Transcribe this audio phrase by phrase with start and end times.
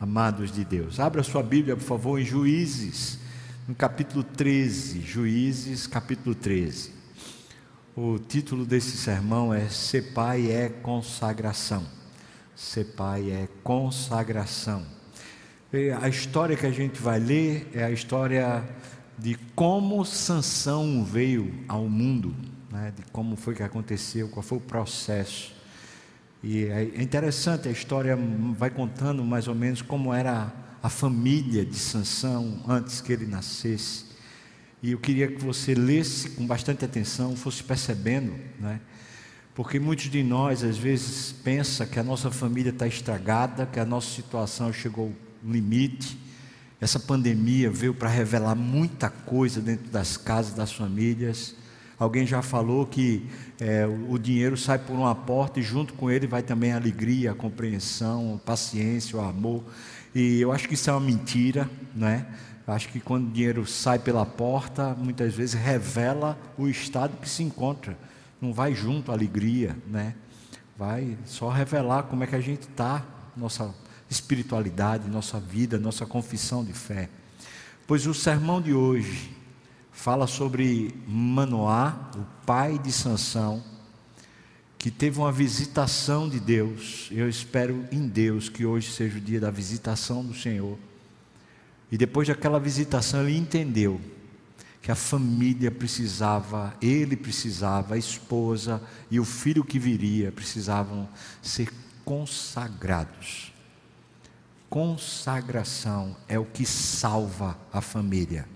[0.00, 1.00] amados de Deus.
[1.00, 3.18] Abra sua Bíblia, por favor, em Juízes,
[3.66, 5.00] no capítulo 13.
[5.00, 6.92] Juízes, capítulo 13.
[7.96, 11.86] O título desse sermão é Ser Pai é Consagração.
[12.54, 14.84] Ser Pai é Consagração.
[15.72, 18.62] E a história que a gente vai ler é a história
[19.18, 22.34] de como Sansão veio ao mundo,
[22.70, 22.92] né?
[22.94, 25.55] de como foi que aconteceu, qual foi o processo.
[26.48, 28.16] E é interessante, a história
[28.56, 34.04] vai contando mais ou menos como era a família de Sansão antes que ele nascesse.
[34.80, 38.78] E eu queria que você lesse com bastante atenção, fosse percebendo, né?
[39.56, 43.84] Porque muitos de nós às vezes pensa que a nossa família está estragada, que a
[43.84, 45.06] nossa situação chegou
[45.44, 46.16] ao limite.
[46.80, 51.56] Essa pandemia veio para revelar muita coisa dentro das casas, das famílias.
[51.98, 53.26] Alguém já falou que
[53.58, 57.32] é, o dinheiro sai por uma porta e junto com ele vai também a alegria,
[57.32, 59.64] a compreensão, a paciência, o amor.
[60.14, 62.26] E eu acho que isso é uma mentira, não é?
[62.66, 67.42] Acho que quando o dinheiro sai pela porta, muitas vezes revela o estado que se
[67.42, 67.96] encontra.
[68.40, 70.14] Não vai junto a alegria, né?
[70.76, 73.04] Vai só revelar como é que a gente está,
[73.36, 73.74] nossa
[74.10, 77.08] espiritualidade, nossa vida, nossa confissão de fé.
[77.86, 79.35] Pois o sermão de hoje
[79.96, 83.64] fala sobre Manoá, o pai de Sansão,
[84.76, 87.08] que teve uma visitação de Deus.
[87.10, 90.78] Eu espero em Deus que hoje seja o dia da visitação do Senhor.
[91.90, 93.98] E depois daquela visitação ele entendeu
[94.82, 101.08] que a família precisava, ele precisava, a esposa e o filho que viria precisavam
[101.42, 101.72] ser
[102.04, 103.50] consagrados.
[104.68, 108.46] Consagração é o que salva a família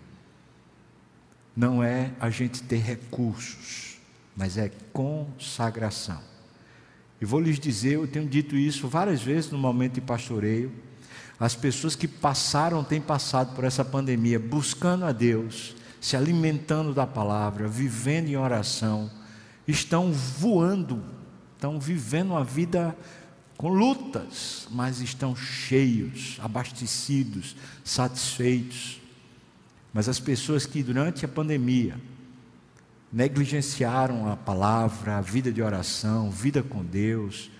[1.57, 3.99] não é a gente ter recursos,
[4.37, 6.21] mas é consagração.
[7.21, 10.73] E vou lhes dizer, eu tenho dito isso várias vezes no momento de pastoreio.
[11.39, 17.07] As pessoas que passaram, têm passado por essa pandemia, buscando a Deus, se alimentando da
[17.07, 19.11] palavra, vivendo em oração,
[19.67, 21.03] estão voando,
[21.55, 22.97] estão vivendo uma vida
[23.57, 29.00] com lutas, mas estão cheios, abastecidos, satisfeitos.
[29.93, 32.01] Mas as pessoas que durante a pandemia
[33.13, 37.51] negligenciaram a palavra, a vida de oração, vida com Deus,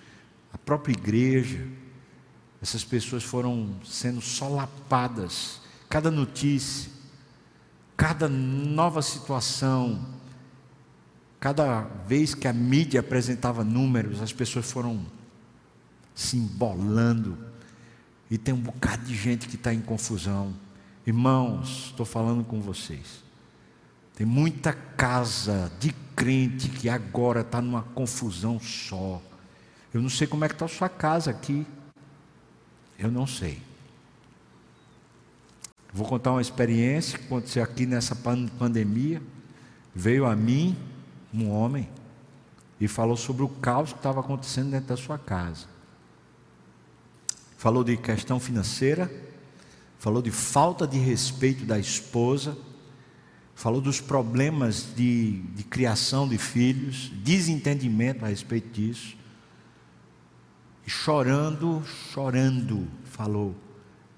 [0.53, 1.67] a própria igreja,
[2.61, 5.61] essas pessoas foram sendo solapadas.
[5.89, 6.89] Cada notícia,
[7.97, 10.07] cada nova situação,
[11.39, 15.05] cada vez que a mídia apresentava números, as pessoas foram
[16.13, 17.37] se embolando.
[18.29, 20.53] E tem um bocado de gente que está em confusão.
[21.11, 23.21] Irmãos, estou falando com vocês.
[24.15, 29.21] Tem muita casa de crente que agora está numa confusão só.
[29.93, 31.67] Eu não sei como é que está a sua casa aqui.
[32.97, 33.61] Eu não sei.
[35.91, 39.21] Vou contar uma experiência que aconteceu aqui nessa pandemia.
[39.93, 40.77] Veio a mim
[41.33, 41.89] um homem
[42.79, 45.65] e falou sobre o caos que estava acontecendo dentro da sua casa.
[47.57, 49.11] Falou de questão financeira
[50.01, 52.57] falou de falta de respeito da esposa,
[53.53, 59.15] falou dos problemas de, de criação de filhos, desentendimento a respeito disso.
[60.87, 63.55] E chorando, chorando, falou: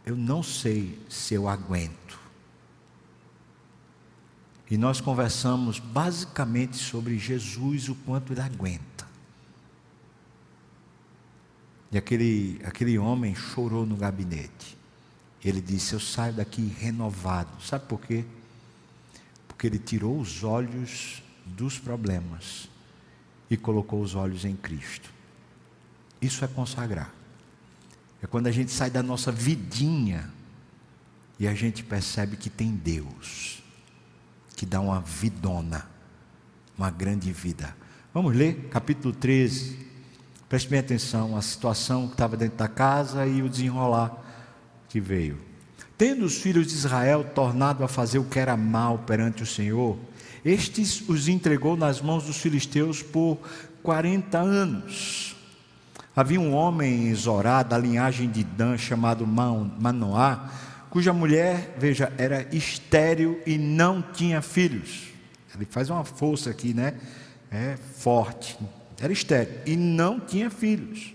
[0.05, 2.17] Eu não sei se eu aguento.
[4.71, 9.05] E nós conversamos basicamente sobre Jesus, o quanto ele aguenta.
[11.91, 14.81] E aquele, aquele homem chorou no gabinete.
[15.43, 17.61] Ele disse: Eu saio daqui renovado.
[17.61, 18.23] Sabe por quê?
[19.47, 22.69] Porque ele tirou os olhos dos problemas
[23.49, 25.11] e colocou os olhos em Cristo.
[26.21, 27.13] Isso é consagrar.
[28.21, 30.31] É quando a gente sai da nossa vidinha
[31.37, 33.61] e a gente percebe que tem Deus,
[34.55, 35.85] que dá uma vidona,
[36.77, 37.75] uma grande vida.
[38.13, 39.77] Vamos ler capítulo 13.
[40.47, 44.22] Preste bem atenção, a situação que estava dentro da casa e o desenrolar
[44.93, 45.39] que veio.
[45.97, 49.97] Tendo os filhos de Israel tornado a fazer o que era mal perante o Senhor,
[50.45, 53.39] estes os entregou nas mãos dos filisteus por
[53.81, 55.35] 40 anos.
[56.15, 60.51] Havia um homem em Zorá, da linhagem de Dan, chamado Manoá,
[60.91, 65.07] cuja mulher, veja, era estéril e não tinha filhos.
[65.55, 66.93] Ele faz uma força aqui, né?
[67.49, 68.59] É forte.
[69.01, 71.13] Era estéril e não tinha filhos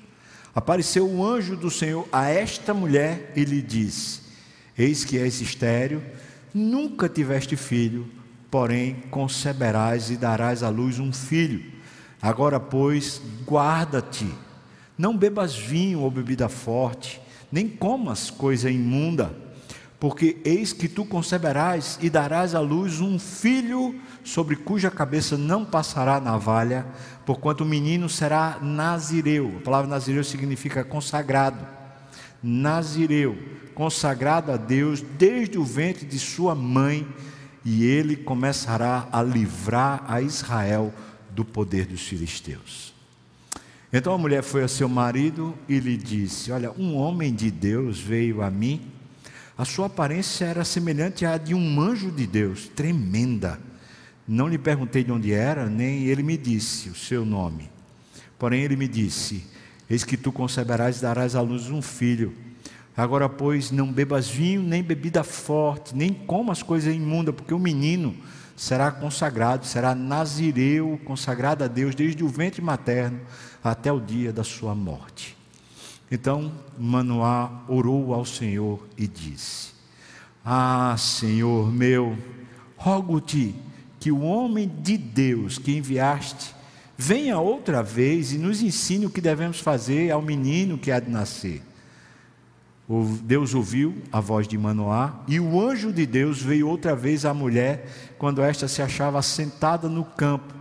[0.58, 4.22] apareceu o anjo do Senhor a esta mulher e lhe disse:
[4.76, 6.02] Eis que és estéreo,
[6.52, 8.08] nunca tiveste filho,
[8.50, 11.64] porém conceberás e darás à luz um filho.
[12.20, 14.26] Agora, pois, guarda-te,
[14.98, 17.20] não bebas vinho ou bebida forte,
[17.52, 19.32] nem comas coisa imunda,
[20.00, 25.64] porque eis que tu conceberás e darás à luz um filho sobre cuja cabeça não
[25.64, 26.86] passará navalha,
[27.26, 29.56] porquanto o menino será nazireu.
[29.58, 31.66] A palavra nazireu significa consagrado.
[32.40, 33.36] Nazireu,
[33.74, 37.06] consagrado a Deus desde o ventre de sua mãe,
[37.64, 40.94] e ele começará a livrar a Israel
[41.30, 42.94] do poder dos filisteus.
[43.92, 47.98] Então a mulher foi a seu marido e lhe disse: Olha, um homem de Deus
[47.98, 48.97] veio a mim.
[49.58, 53.58] A sua aparência era semelhante à de um anjo de Deus, tremenda.
[54.26, 57.68] Não lhe perguntei de onde era, nem ele me disse o seu nome.
[58.38, 59.44] Porém, ele me disse:
[59.90, 62.32] Eis que tu conceberás e darás à luz um filho.
[62.96, 68.14] Agora, pois, não bebas vinho, nem bebida forte, nem comas coisa imunda, porque o menino
[68.56, 73.20] será consagrado, será nazireu, consagrado a Deus desde o ventre materno
[73.62, 75.37] até o dia da sua morte.
[76.10, 79.72] Então Manoá orou ao Senhor e disse:
[80.44, 82.16] Ah, Senhor meu,
[82.76, 83.54] rogo-te
[84.00, 86.54] que o homem de Deus que enviaste
[86.96, 91.10] venha outra vez e nos ensine o que devemos fazer ao menino que há de
[91.10, 91.62] nascer.
[93.22, 97.34] Deus ouviu a voz de Manoá e o anjo de Deus veio outra vez à
[97.34, 100.58] mulher quando esta se achava sentada no campo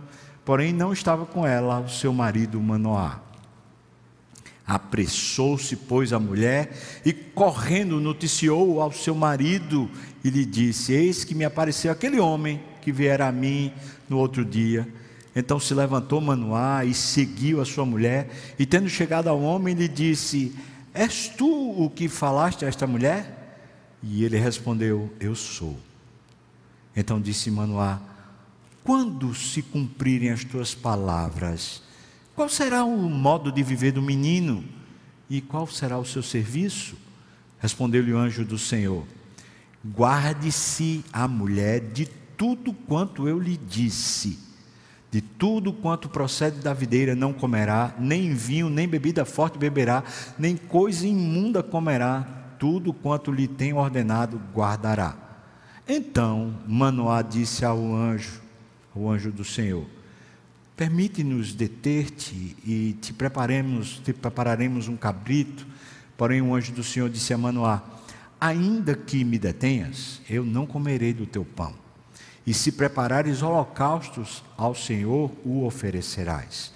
[0.48, 3.27] porém não estava com ela o seu marido Manoá.
[4.68, 9.90] Apressou-se, pois, a mulher e, correndo, noticiou ao seu marido
[10.22, 13.72] e lhe disse: Eis que me apareceu aquele homem que viera a mim
[14.10, 14.86] no outro dia.
[15.34, 18.28] Então se levantou Manoá e seguiu a sua mulher,
[18.58, 20.54] e tendo chegado ao homem, lhe disse:
[20.92, 21.48] És tu
[21.82, 23.56] o que falaste a esta mulher?
[24.02, 25.78] E ele respondeu: Eu sou.
[26.94, 28.02] Então disse Manoá:
[28.88, 31.82] quando se cumprirem as tuas palavras,
[32.38, 34.62] qual será o modo de viver do menino?
[35.28, 36.96] E qual será o seu serviço?
[37.58, 39.04] Respondeu-lhe o anjo do Senhor:
[39.84, 42.06] Guarde-se a mulher de
[42.36, 44.38] tudo quanto eu lhe disse.
[45.10, 50.04] De tudo quanto procede da videira não comerá, nem vinho, nem bebida forte beberá,
[50.38, 55.16] nem coisa imunda comerá, tudo quanto lhe tenho ordenado guardará.
[55.88, 58.40] Então Manoá disse ao anjo:
[58.94, 59.97] o anjo do Senhor.
[60.78, 65.66] Permite-nos deter-te e te preparemos, te prepararemos um cabrito.
[66.16, 67.82] Porém, o anjo do Senhor disse a Manoá:
[68.40, 71.74] Ainda que me detenhas, eu não comerei do teu pão.
[72.46, 76.72] E se preparares holocaustos ao Senhor, o oferecerás.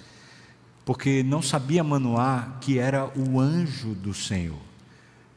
[0.83, 4.59] Porque não sabia Manoá que era o anjo do Senhor.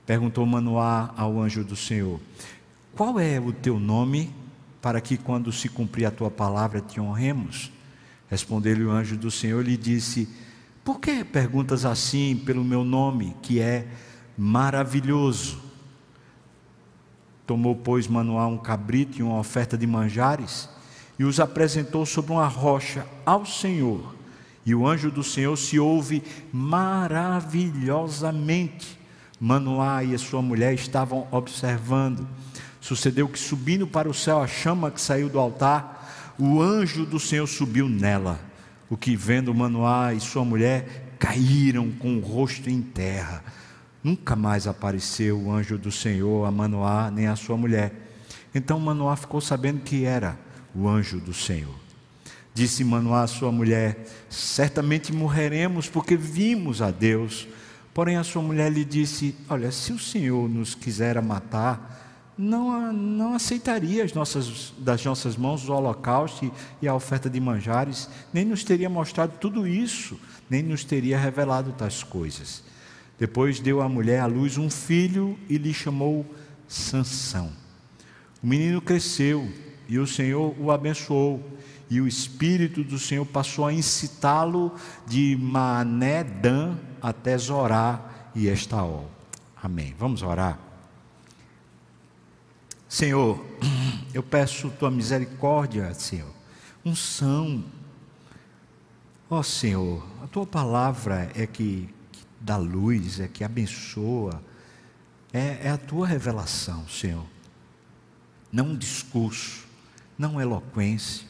[0.04, 2.20] Perguntou Manoá ao anjo do Senhor:
[2.96, 4.34] Qual é o teu nome?
[4.86, 7.72] para que quando se cumprir a tua palavra te honremos?
[8.28, 10.28] Respondeu-lhe o anjo do Senhor e lhe disse:
[10.84, 13.86] Por que perguntas assim pelo meu nome, que é
[14.36, 15.66] maravilhoso?
[17.46, 20.68] Tomou, pois, Manoá um cabrito e uma oferta de manjares
[21.18, 24.14] e os apresentou sobre uma rocha ao Senhor.
[24.64, 26.22] E o anjo do Senhor se ouve
[26.52, 28.98] maravilhosamente.
[29.38, 32.26] Manoá e a sua mulher estavam observando.
[32.80, 35.95] Sucedeu que, subindo para o céu a chama que saiu do altar,
[36.38, 38.40] o anjo do Senhor subiu nela.
[38.88, 43.42] O que, vendo Manoá e sua mulher, caíram com o rosto em terra.
[44.02, 47.92] Nunca mais apareceu o anjo do Senhor a Manoá nem a sua mulher.
[48.54, 50.38] Então Manoá ficou sabendo que era
[50.74, 51.74] o anjo do Senhor.
[52.54, 57.48] Disse Manoá à sua mulher: Certamente morreremos porque vimos a Deus.
[57.92, 62.05] Porém a sua mulher lhe disse: Olha, se o Senhor nos quiser matar,
[62.36, 66.52] não, não aceitaria as nossas, das nossas mãos o holocausto
[66.82, 71.72] e, a oferta de manjares, nem nos teria mostrado tudo isso, nem nos teria revelado
[71.72, 72.62] tais coisas.
[73.18, 76.26] Depois deu à mulher à luz um filho e lhe chamou
[76.68, 77.50] Sansão.
[78.42, 79.50] O menino cresceu
[79.88, 81.42] e o Senhor o abençoou,
[81.88, 84.72] e o Espírito do Senhor passou a incitá-lo
[85.06, 89.08] de Mané Dan até Zorá e Estaol.
[89.62, 89.94] Amém.
[89.96, 90.65] Vamos orar.
[92.88, 93.44] Senhor,
[94.14, 96.32] eu peço tua misericórdia, Senhor,
[96.84, 97.64] unção.
[99.28, 104.40] Ó oh, Senhor, a tua palavra é que, que, dá luz, é que abençoa,
[105.32, 107.26] é, é a tua revelação, Senhor.
[108.52, 109.66] Não um discurso,
[110.16, 111.26] não eloquência,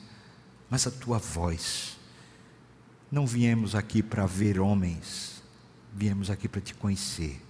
[0.68, 1.96] mas a tua voz.
[3.10, 5.42] Não viemos aqui para ver homens,
[5.94, 7.42] viemos aqui para te conhecer.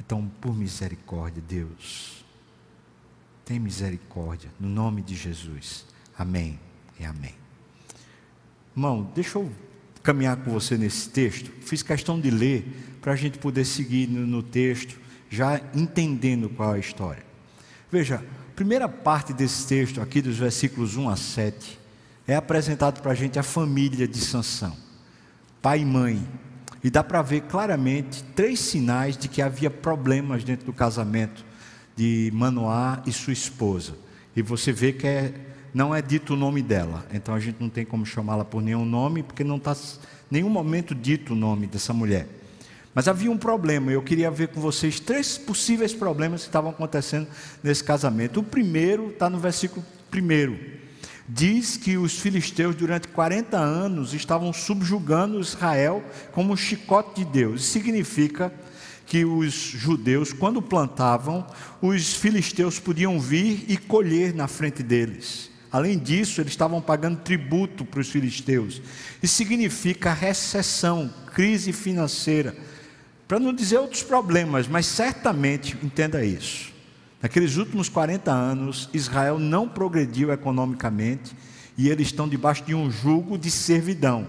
[0.00, 2.17] Então, por misericórdia, Deus,
[3.48, 5.86] tem misericórdia, no nome de Jesus.
[6.18, 6.60] Amém
[7.00, 7.34] e amém.
[8.76, 9.50] Irmão, deixa eu
[10.02, 11.50] caminhar com você nesse texto.
[11.62, 15.00] Fiz questão de ler para a gente poder seguir no, no texto
[15.30, 17.22] já entendendo qual é a história.
[17.90, 21.78] Veja, a primeira parte desse texto, aqui dos versículos 1 a 7,
[22.26, 24.76] é apresentado para a gente a família de Sansão,
[25.62, 26.28] pai e mãe.
[26.84, 31.47] E dá para ver claramente três sinais de que havia problemas dentro do casamento
[31.98, 33.92] de Manoá e sua esposa.
[34.36, 35.34] E você vê que é,
[35.74, 38.84] não é dito o nome dela, então a gente não tem como chamá-la por nenhum
[38.84, 39.76] nome, porque não está
[40.30, 42.28] nenhum momento dito o nome dessa mulher.
[42.94, 47.26] Mas havia um problema, eu queria ver com vocês três possíveis problemas que estavam acontecendo
[47.64, 48.38] nesse casamento.
[48.38, 50.56] O primeiro está no versículo primeiro
[51.28, 56.02] diz que os filisteus, durante 40 anos, estavam subjugando Israel
[56.32, 57.60] como um chicote de Deus.
[57.60, 58.50] Isso significa
[59.08, 61.46] que os judeus, quando plantavam,
[61.80, 65.50] os filisteus podiam vir e colher na frente deles.
[65.72, 68.82] Além disso, eles estavam pagando tributo para os filisteus.
[69.22, 72.54] Isso significa recessão, crise financeira.
[73.26, 76.70] Para não dizer outros problemas, mas certamente entenda isso.
[77.20, 81.34] Naqueles últimos 40 anos, Israel não progrediu economicamente
[81.76, 84.26] e eles estão debaixo de um jugo de servidão.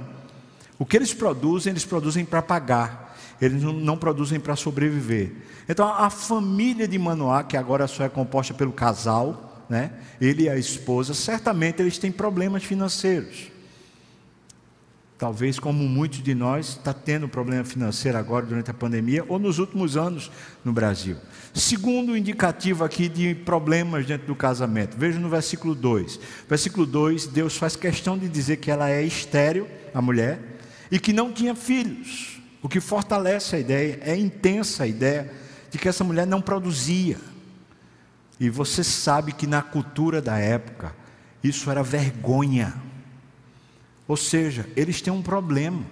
[0.77, 3.08] O que eles produzem, eles produzem para pagar,
[3.41, 5.31] eles não produzem para sobreviver.
[5.67, 9.91] Então, a família de Manoá, que agora só é composta pelo casal, né?
[10.19, 13.51] ele e a esposa, certamente eles têm problemas financeiros.
[15.19, 19.59] Talvez, como muitos de nós, está tendo problema financeiro agora durante a pandemia ou nos
[19.59, 20.31] últimos anos
[20.63, 21.17] no Brasil.
[21.53, 26.19] Segundo indicativo aqui de problemas dentro do casamento, veja no versículo 2.
[26.47, 30.39] Versículo 2, Deus faz questão de dizer que ela é estéril, a mulher,
[30.89, 32.38] e que não tinha filhos.
[32.61, 35.31] O que fortalece a ideia, é intensa a ideia
[35.69, 37.17] de que essa mulher não produzia.
[38.39, 40.95] E você sabe que na cultura da época,
[41.43, 42.89] isso era vergonha
[44.09, 45.85] ou seja, eles têm um problema.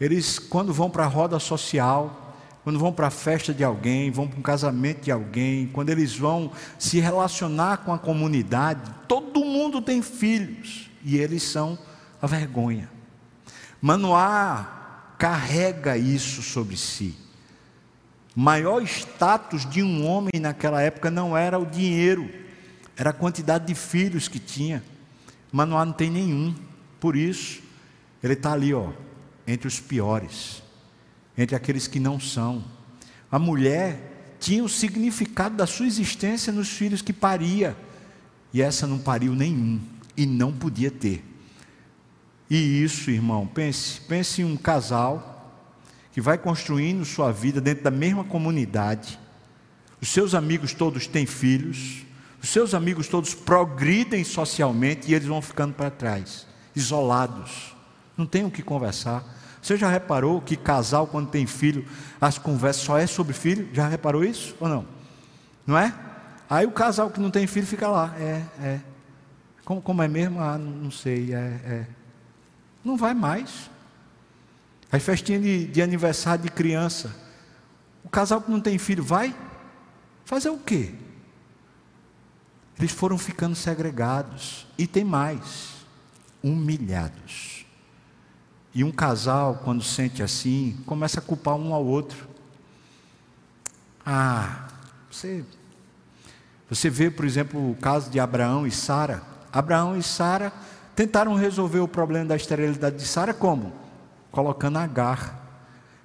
[0.00, 4.28] Eles, quando vão para a roda social, quando vão para a festa de alguém, vão
[4.28, 9.82] para um casamento de alguém, quando eles vão se relacionar com a comunidade, todo mundo
[9.82, 11.76] tem filhos e eles são
[12.22, 12.88] a vergonha.
[13.82, 14.83] Manoá
[15.18, 17.14] carrega isso sobre si.
[18.34, 22.28] Maior status de um homem naquela época não era o dinheiro,
[22.96, 24.82] era a quantidade de filhos que tinha.
[25.52, 26.54] Manoá não tem nenhum.
[26.98, 27.62] Por isso,
[28.22, 28.90] ele está ali, ó,
[29.46, 30.62] entre os piores,
[31.36, 32.64] entre aqueles que não são.
[33.30, 37.76] A mulher tinha o significado da sua existência nos filhos que paria,
[38.52, 39.80] e essa não pariu nenhum,
[40.16, 41.24] e não podia ter.
[42.48, 45.62] E isso, irmão, pense, pense em um casal
[46.12, 49.18] que vai construindo sua vida dentro da mesma comunidade.
[50.00, 52.04] Os seus amigos todos têm filhos,
[52.42, 56.46] os seus amigos todos progridem socialmente e eles vão ficando para trás,
[56.76, 57.74] isolados,
[58.16, 59.24] não tem o que conversar.
[59.60, 61.86] Você já reparou que casal, quando tem filho,
[62.20, 63.68] as conversas só é sobre filho?
[63.72, 64.86] Já reparou isso ou não?
[65.66, 65.94] Não é?
[66.50, 68.80] Aí o casal que não tem filho fica lá, é, é.
[69.64, 70.38] Como, como é mesmo?
[70.38, 71.86] Ah, não, sei, é, é.
[72.84, 73.70] Não vai mais.
[74.92, 77.14] As festinhas de, de aniversário de criança.
[78.04, 79.34] O casal que não tem filho vai
[80.24, 80.94] fazer o quê?
[82.78, 84.66] Eles foram ficando segregados.
[84.76, 85.74] E tem mais:
[86.42, 87.64] humilhados.
[88.74, 92.28] E um casal, quando sente assim, começa a culpar um ao outro.
[94.04, 94.68] Ah,
[95.10, 95.44] você,
[96.68, 99.22] você vê, por exemplo, o caso de Abraão e Sara.
[99.52, 100.52] Abraão e Sara
[100.94, 103.72] tentaram resolver o problema da esterilidade de Sara como?
[104.30, 105.40] Colocando Agar.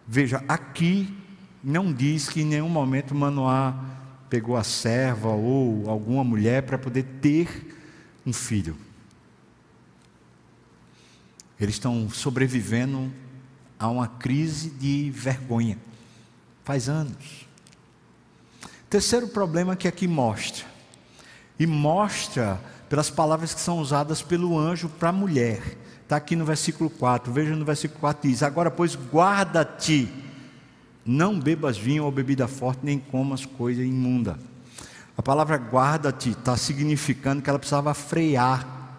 [0.08, 1.16] Veja, aqui
[1.64, 3.76] não diz que em nenhum momento Manoá
[4.30, 7.76] pegou a serva ou alguma mulher para poder ter
[8.26, 8.78] um filho.
[11.60, 13.12] Eles estão sobrevivendo
[13.78, 15.78] a uma crise de vergonha.
[16.64, 17.48] Faz anos.
[18.90, 20.66] Terceiro problema que aqui mostra.
[21.60, 25.62] E mostra pelas palavras que são usadas pelo anjo para a mulher.
[26.02, 27.32] Está aqui no versículo 4.
[27.32, 30.12] Veja no versículo 4 diz: Agora, pois, guarda-te
[31.06, 34.38] não bebas vinho ou bebida forte, nem comas coisa imunda.
[35.18, 38.98] A palavra guarda-te está significando que ela precisava frear.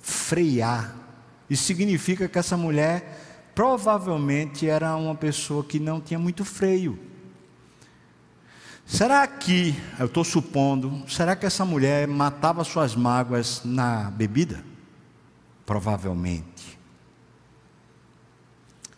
[0.00, 0.94] Frear.
[1.48, 6.98] Isso significa que essa mulher provavelmente era uma pessoa que não tinha muito freio.
[8.90, 14.64] Será que, eu estou supondo, será que essa mulher matava suas mágoas na bebida?
[15.64, 16.76] Provavelmente.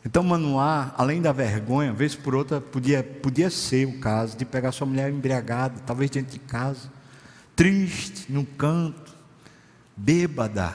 [0.03, 4.73] Então, Manoá, além da vergonha, vez por outra, podia, podia ser o caso de pegar
[4.73, 6.91] sua mulher embriagada, talvez dentro de casa,
[7.55, 9.15] triste, num canto,
[9.95, 10.75] bêbada.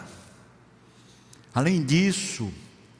[1.56, 2.54] Além disso,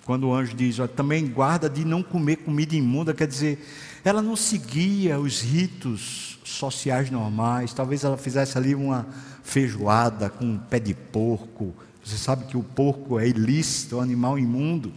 [0.08, 3.60] Quando o anjo diz, também guarda de não comer comida imunda, quer dizer,
[4.06, 9.06] ela não seguia os ritos sociais normais, talvez ela fizesse ali uma
[9.44, 11.76] feijoada com um pé de porco.
[12.02, 14.94] Você sabe que o porco é ilícito, é um animal imundo.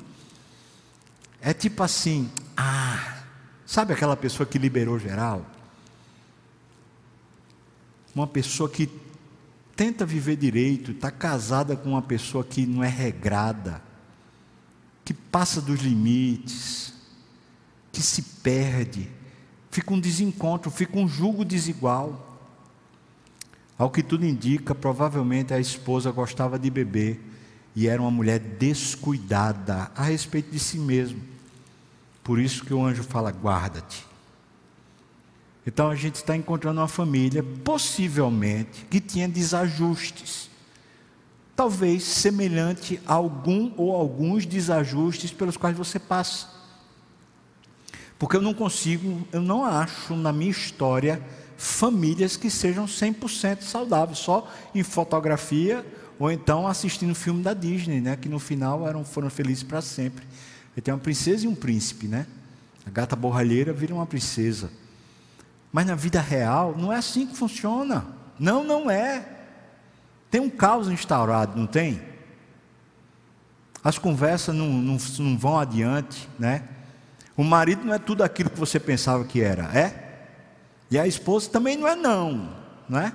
[1.40, 3.22] É tipo assim, ah,
[3.66, 5.44] sabe aquela pessoa que liberou geral?
[8.14, 8.88] Uma pessoa que
[9.74, 13.89] tenta viver direito, está casada com uma pessoa que não é regrada,
[15.10, 16.94] que passa dos limites,
[17.90, 19.10] que se perde,
[19.68, 22.38] fica um desencontro, fica um julgo desigual.
[23.76, 27.20] Ao que tudo indica, provavelmente a esposa gostava de beber
[27.74, 31.20] e era uma mulher descuidada a respeito de si mesmo.
[32.22, 34.06] Por isso que o anjo fala: guarda-te.
[35.66, 40.49] Então a gente está encontrando uma família, possivelmente, que tinha desajustes.
[41.60, 46.48] Talvez semelhante a algum ou alguns desajustes pelos quais você passa.
[48.18, 51.20] Porque eu não consigo, eu não acho na minha história
[51.58, 55.84] famílias que sejam 100% saudáveis, só em fotografia
[56.18, 60.26] ou então assistindo filme da Disney, né, que no final eram, foram felizes para sempre.
[60.74, 62.26] E tem uma princesa e um príncipe, né?
[62.86, 64.70] A gata borralheira vira uma princesa.
[65.70, 68.06] Mas na vida real não é assim que funciona.
[68.38, 69.39] Não, não é.
[70.30, 72.00] Tem um caos instaurado, não tem?
[73.82, 76.64] As conversas não, não, não vão adiante, né?
[77.36, 80.28] O marido não é tudo aquilo que você pensava que era, é?
[80.90, 82.50] E a esposa também não é não,
[82.88, 83.12] não é?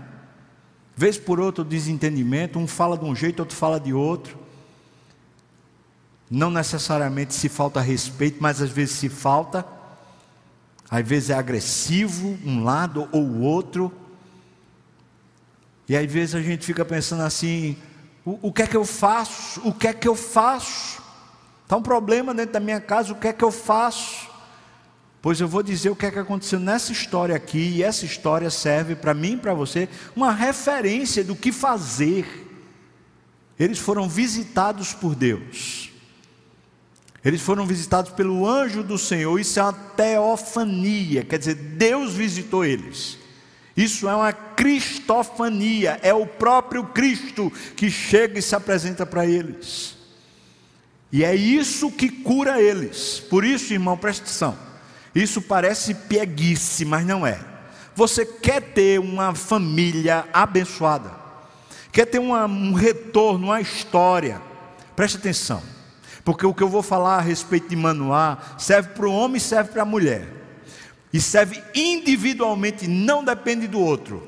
[0.95, 4.37] Vez por outro desentendimento, um fala de um jeito, outro fala de outro.
[6.31, 9.65] Não necessariamente se falta respeito, mas às vezes se falta.
[10.89, 13.91] Às vezes é agressivo um lado ou o outro.
[15.87, 17.77] E às vezes a gente fica pensando assim:
[18.25, 19.61] o, o que é que eu faço?
[19.67, 21.01] O que é que eu faço?
[21.63, 24.29] Está um problema dentro da minha casa, o que é que eu faço?
[25.21, 28.49] Pois eu vou dizer o que é que aconteceu nessa história aqui, e essa história
[28.51, 32.43] serve para mim e para você uma referência do que fazer.
[33.59, 35.89] Eles foram visitados por Deus.
[37.23, 42.63] Eles foram visitados pelo anjo do Senhor, isso é uma teofania, quer dizer, Deus visitou
[42.63, 43.17] eles.
[43.75, 49.97] Isso é uma cristofania, é o próprio Cristo que chega e se apresenta para eles.
[51.11, 53.19] E é isso que cura eles.
[53.29, 54.57] Por isso, irmão, preste atenção.
[55.13, 57.39] Isso parece pieguice, mas não é.
[57.95, 61.11] Você quer ter uma família abençoada,
[61.91, 64.41] quer ter uma, um retorno, uma história,
[64.93, 65.63] preste atenção.
[66.25, 69.39] Porque o que eu vou falar a respeito de Manoá serve para o homem e
[69.39, 70.34] serve para a mulher.
[71.15, 74.21] E serve individualmente, não depende do outro.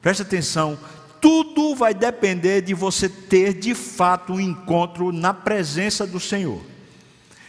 [0.00, 0.78] Preste atenção,
[1.20, 6.62] tudo vai depender de você ter de fato um encontro na presença do Senhor.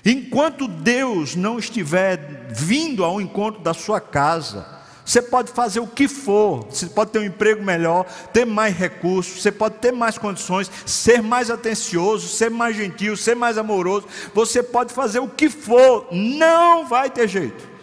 [0.04, 4.68] Enquanto Deus não estiver vindo ao encontro da sua casa,
[5.06, 9.42] você pode fazer o que for, você pode ter um emprego melhor, ter mais recursos,
[9.42, 14.06] você pode ter mais condições, ser mais atencioso, ser mais gentil, ser mais amoroso.
[14.34, 17.79] Você pode fazer o que for, não vai ter jeito,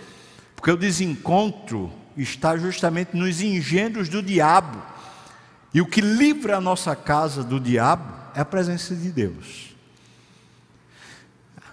[0.56, 4.82] porque o desencontro está justamente nos engendros do diabo,
[5.72, 9.76] e o que livra a nossa casa do diabo é a presença de Deus.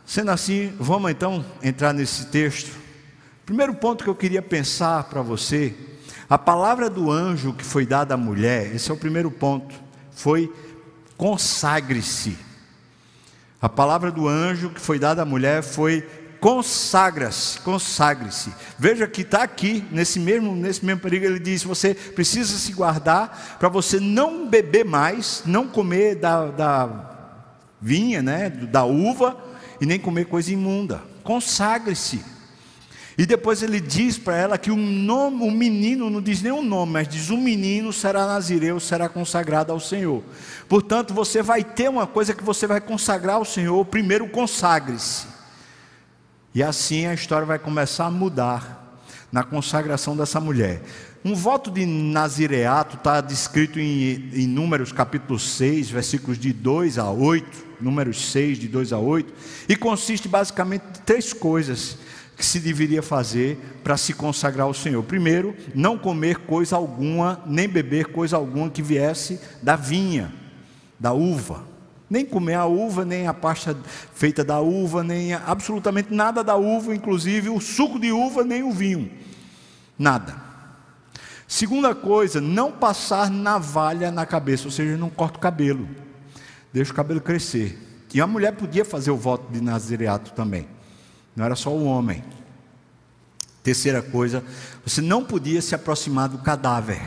[0.06, 2.78] Sendo assim, vamos então entrar nesse texto.
[3.46, 5.76] Primeiro ponto que eu queria pensar para você,
[6.30, 9.74] a palavra do anjo que foi dada à mulher, esse é o primeiro ponto,
[10.12, 10.54] foi
[11.18, 12.38] consagre-se.
[13.62, 16.08] A palavra do anjo que foi dada à mulher foi
[16.44, 18.52] consagra-se, consagre-se.
[18.78, 23.56] Veja que está aqui, nesse mesmo, nesse mesmo perigo, ele diz: você precisa se guardar
[23.58, 27.40] para você não beber mais, não comer da, da
[27.80, 29.38] vinha, né, da uva,
[29.80, 31.02] e nem comer coisa imunda.
[31.24, 32.22] Consagre-se.
[33.18, 36.92] E depois ele diz para ela que o nome, o menino não diz o nome,
[36.92, 40.22] mas diz: o menino será nazireu, será consagrado ao Senhor.
[40.68, 45.32] Portanto, você vai ter uma coisa que você vai consagrar ao Senhor, primeiro consagre-se.
[46.56, 49.00] E assim a história vai começar a mudar
[49.32, 50.84] na consagração dessa mulher.
[51.26, 57.10] Um voto de nazireato está descrito em, em Números capítulo 6, versículos de 2 a
[57.10, 59.34] 8, Números 6, de 2 a 8,
[59.68, 61.98] e consiste basicamente de três coisas
[62.36, 65.02] que se deveria fazer para se consagrar ao Senhor.
[65.04, 70.32] Primeiro, não comer coisa alguma, nem beber coisa alguma que viesse da vinha,
[71.00, 71.73] da uva.
[72.14, 73.76] Nem comer a uva, nem a pasta
[74.14, 78.72] feita da uva, nem absolutamente nada da uva, inclusive o suco de uva, nem o
[78.72, 79.12] vinho.
[79.98, 80.36] Nada.
[81.48, 85.90] Segunda coisa, não passar navalha na cabeça, ou seja, não corta o cabelo.
[86.72, 87.80] Deixa o cabelo crescer
[88.14, 90.68] E a mulher podia fazer o voto de nazireato também.
[91.36, 92.24] Não era só o homem.
[93.64, 94.44] Terceira coisa,
[94.86, 97.02] você não podia se aproximar do cadáver.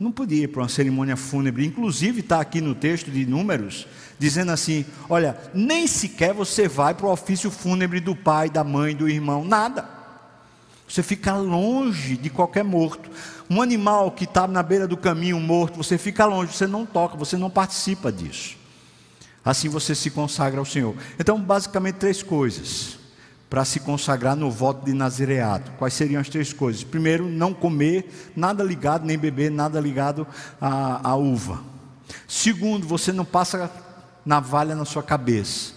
[0.00, 1.66] Não podia ir para uma cerimônia fúnebre.
[1.66, 3.86] Inclusive está aqui no texto de Números,
[4.18, 8.96] dizendo assim: olha, nem sequer você vai para o ofício fúnebre do pai, da mãe,
[8.96, 9.86] do irmão, nada.
[10.88, 13.10] Você fica longe de qualquer morto.
[13.48, 17.14] Um animal que está na beira do caminho morto, você fica longe, você não toca,
[17.16, 18.56] você não participa disso.
[19.44, 20.96] Assim você se consagra ao Senhor.
[21.18, 22.99] Então, basicamente, três coisas
[23.50, 25.72] para se consagrar no voto de nazireado.
[25.72, 26.84] Quais seriam as três coisas?
[26.84, 30.24] Primeiro, não comer nada ligado, nem beber nada ligado
[30.60, 31.60] à, à uva.
[32.28, 33.68] Segundo, você não passa
[34.24, 35.72] navalha na sua cabeça.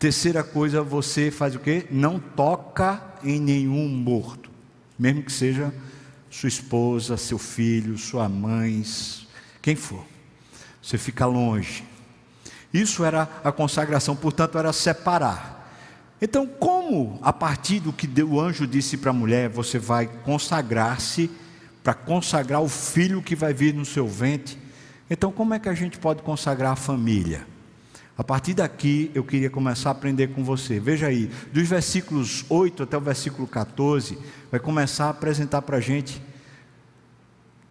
[0.00, 1.86] Terceira coisa, você faz o quê?
[1.92, 4.50] Não toca em nenhum morto,
[4.98, 5.72] mesmo que seja
[6.28, 8.82] sua esposa, seu filho, sua mãe,
[9.60, 10.04] quem for.
[10.82, 11.84] Você fica longe.
[12.74, 15.61] Isso era a consagração, portanto, era separar.
[16.24, 21.28] Então, como a partir do que o anjo disse para a mulher, você vai consagrar-se
[21.82, 24.56] para consagrar o filho que vai vir no seu ventre?
[25.10, 27.44] Então, como é que a gente pode consagrar a família?
[28.16, 30.78] A partir daqui, eu queria começar a aprender com você.
[30.78, 34.16] Veja aí, dos versículos 8 até o versículo 14,
[34.48, 36.22] vai começar a apresentar para a gente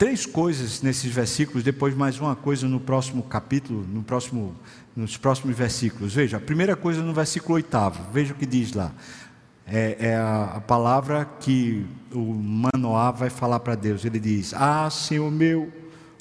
[0.01, 4.55] três coisas nesses versículos, depois mais uma coisa no próximo capítulo, no próximo,
[4.95, 6.15] nos próximos versículos.
[6.15, 8.91] Veja, a primeira coisa no versículo oitavo, veja o que diz lá.
[9.63, 14.03] É, é a, a, palavra que o Manoá vai falar para Deus.
[14.03, 15.71] Ele diz: Ah, Senhor meu,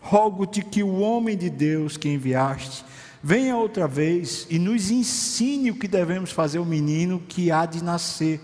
[0.03, 2.85] rogo-te que o homem de Deus que enviaste
[3.23, 7.83] venha outra vez e nos ensine o que devemos fazer ao menino que há de
[7.83, 8.43] nascer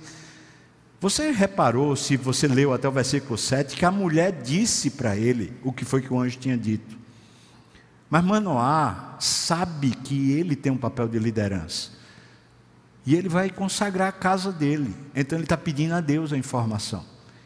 [1.01, 5.53] você reparou, se você leu até o versículo 7, que a mulher disse para ele
[5.63, 6.97] o que foi que o anjo tinha dito.
[8.09, 11.91] Mas Manoá sabe que ele tem um papel de liderança.
[13.05, 14.95] E ele vai consagrar a casa dele.
[15.15, 17.05] Então ele está pedindo a Deus a informação.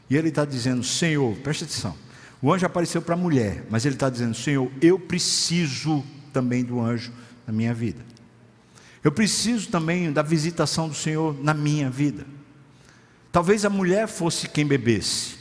[0.08, 1.94] E ele está dizendo: Senhor, preste atenção.
[2.40, 6.80] O anjo apareceu para a mulher, mas ele está dizendo: Senhor, eu preciso também do
[6.80, 7.12] anjo
[7.46, 8.00] na minha vida.
[9.02, 12.26] Eu preciso também da visitação do Senhor na minha vida.
[13.32, 15.36] Talvez a mulher fosse quem bebesse.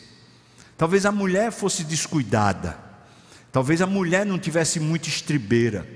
[0.78, 2.78] Talvez a mulher fosse descuidada.
[3.52, 5.88] Talvez a mulher não tivesse muita estribeira.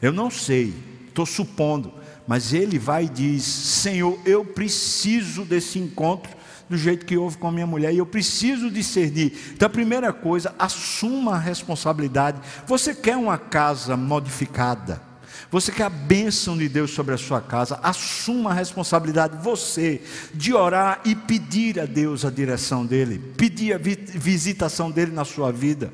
[0.00, 0.72] Eu não sei,
[1.08, 1.92] estou supondo.
[2.26, 6.30] Mas ele vai e diz: Senhor, eu preciso desse encontro
[6.68, 9.36] do jeito que houve com a minha mulher, e eu preciso discernir.
[9.52, 12.40] Então, a primeira coisa, assuma a responsabilidade.
[12.64, 15.09] Você quer uma casa modificada?
[15.50, 20.00] Você quer a bênção de Deus sobre a sua casa, assuma a responsabilidade, você,
[20.32, 25.50] de orar e pedir a Deus a direção dEle, pedir a visitação dEle na sua
[25.50, 25.92] vida.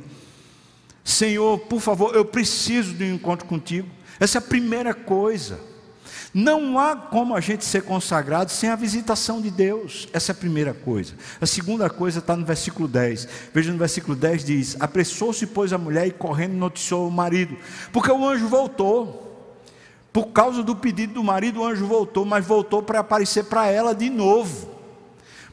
[1.03, 3.88] Senhor, por favor, eu preciso de um encontro contigo.
[4.21, 5.59] Essa é a primeira coisa.
[6.35, 10.07] Não há como a gente ser consagrado sem a visitação de Deus.
[10.12, 11.14] Essa é a primeira coisa.
[11.40, 13.27] A segunda coisa está no versículo 10.
[13.55, 17.57] Veja no versículo 10 diz: Apressou-se, pois, a mulher e correndo noticiou o marido,
[17.90, 19.26] porque o anjo voltou.
[20.16, 23.94] Por causa do pedido do marido, o anjo voltou, mas voltou para aparecer para ela
[23.94, 24.74] de novo.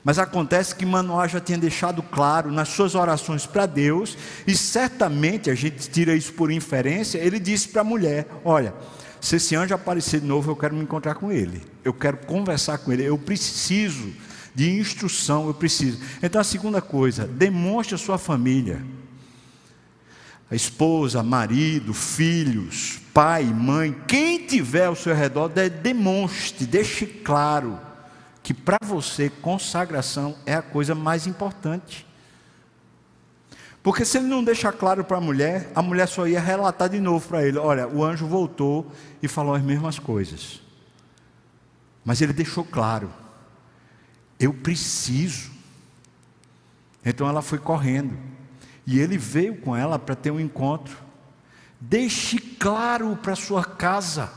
[0.01, 5.51] Mas acontece que Manoá já tinha deixado claro nas suas orações para Deus, e certamente
[5.51, 7.17] a gente tira isso por inferência.
[7.17, 8.73] Ele disse para a mulher: Olha,
[9.19, 12.77] se esse anjo aparecer de novo, eu quero me encontrar com ele, eu quero conversar
[12.77, 14.13] com ele, eu preciso
[14.55, 15.99] de instrução, eu preciso.
[16.23, 18.81] Então a segunda coisa, demonstre a sua família
[20.49, 25.49] a esposa, marido, filhos, pai, mãe, quem tiver ao seu redor,
[25.81, 27.79] demonstre, deixe claro
[28.43, 32.05] que para você consagração é a coisa mais importante.
[33.81, 37.01] Porque se ele não deixar claro para a mulher, a mulher só ia relatar de
[37.01, 38.89] novo para ele: olha, o anjo voltou
[39.21, 40.61] e falou as mesmas coisas.
[42.05, 43.11] Mas ele deixou claro:
[44.39, 45.51] eu preciso.
[47.03, 48.17] Então ela foi correndo.
[48.85, 50.97] E ele veio com ela para ter um encontro.
[51.79, 54.31] Deixe claro para sua casa.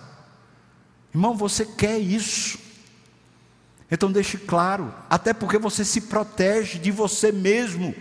[1.13, 2.59] Irmão, você quer isso.
[3.91, 7.95] Então deixe claro, até porque você se protege de você mesmo.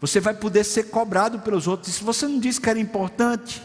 [0.00, 1.94] Você vai poder ser cobrado pelos outros.
[1.94, 3.62] Se você não disse que era importante,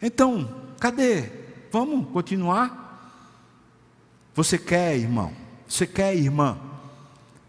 [0.00, 1.30] então, cadê?
[1.72, 2.84] Vamos continuar?
[4.34, 5.32] Você quer, irmão?
[5.66, 6.58] Você quer, irmã?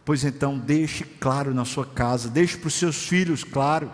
[0.08, 3.91] Pois então, deixe claro na sua casa, deixe para os seus filhos claro,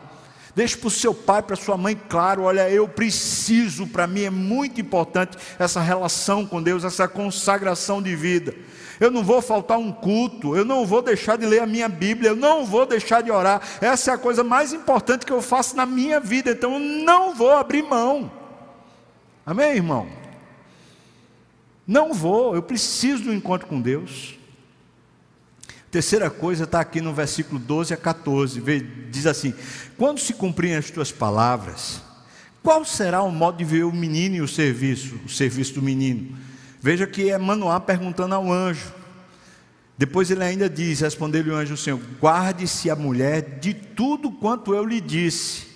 [0.56, 4.30] deixe para o seu pai, para sua mãe claro: olha, eu preciso, para mim é
[4.30, 8.54] muito importante essa relação com Deus, essa consagração de vida.
[9.00, 12.30] Eu não vou faltar um culto, eu não vou deixar de ler a minha Bíblia,
[12.30, 13.60] eu não vou deixar de orar.
[13.82, 17.34] Essa é a coisa mais importante que eu faço na minha vida, então eu não
[17.34, 18.32] vou abrir mão.
[19.44, 20.08] Amém, irmão?
[21.88, 24.43] Não vou, eu preciso do encontro com Deus.
[25.94, 28.60] Terceira coisa está aqui no versículo 12 a 14,
[29.12, 29.54] diz assim:
[29.96, 32.02] Quando se cumprirem as tuas palavras,
[32.64, 36.36] qual será o modo de ver o menino e o serviço, o serviço do menino?
[36.82, 38.92] Veja que é Manoá perguntando ao anjo.
[39.96, 44.84] Depois ele ainda diz: Respondeu-lhe o anjo, Senhor, guarde-se a mulher de tudo quanto eu
[44.84, 45.68] lhe disse.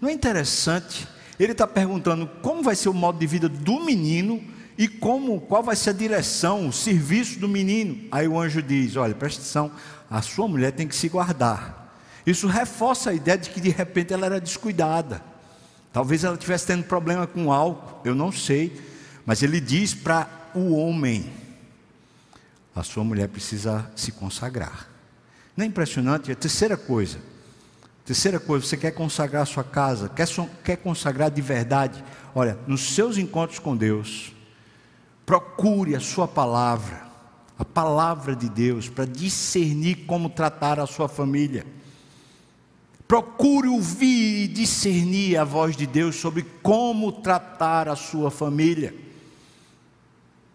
[0.00, 1.08] Não é interessante?
[1.40, 4.40] Ele está perguntando como vai ser o modo de vida do menino
[4.78, 8.08] e como, qual vai ser a direção, o serviço do menino.
[8.10, 9.70] Aí o anjo diz: Olha, presta atenção,
[10.10, 11.94] a sua mulher tem que se guardar.
[12.26, 15.22] Isso reforça a ideia de que de repente ela era descuidada.
[15.92, 18.80] Talvez ela estivesse tendo problema com álcool, eu não sei.
[19.24, 21.32] Mas ele diz para o homem:
[22.74, 24.88] a sua mulher precisa se consagrar.
[25.56, 26.30] Não é impressionante?
[26.30, 27.18] A terceira coisa.
[28.04, 30.28] Terceira coisa, você quer consagrar a sua casa, quer,
[30.62, 32.04] quer consagrar de verdade.
[32.34, 34.35] Olha, nos seus encontros com Deus,
[35.26, 37.04] Procure a sua palavra,
[37.58, 41.66] a palavra de Deus, para discernir como tratar a sua família.
[43.08, 48.94] Procure ouvir e discernir a voz de Deus sobre como tratar a sua família.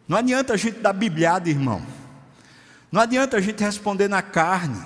[0.07, 1.81] Não adianta a gente dar bibliada, irmão.
[2.89, 4.81] Não adianta a gente responder na carne.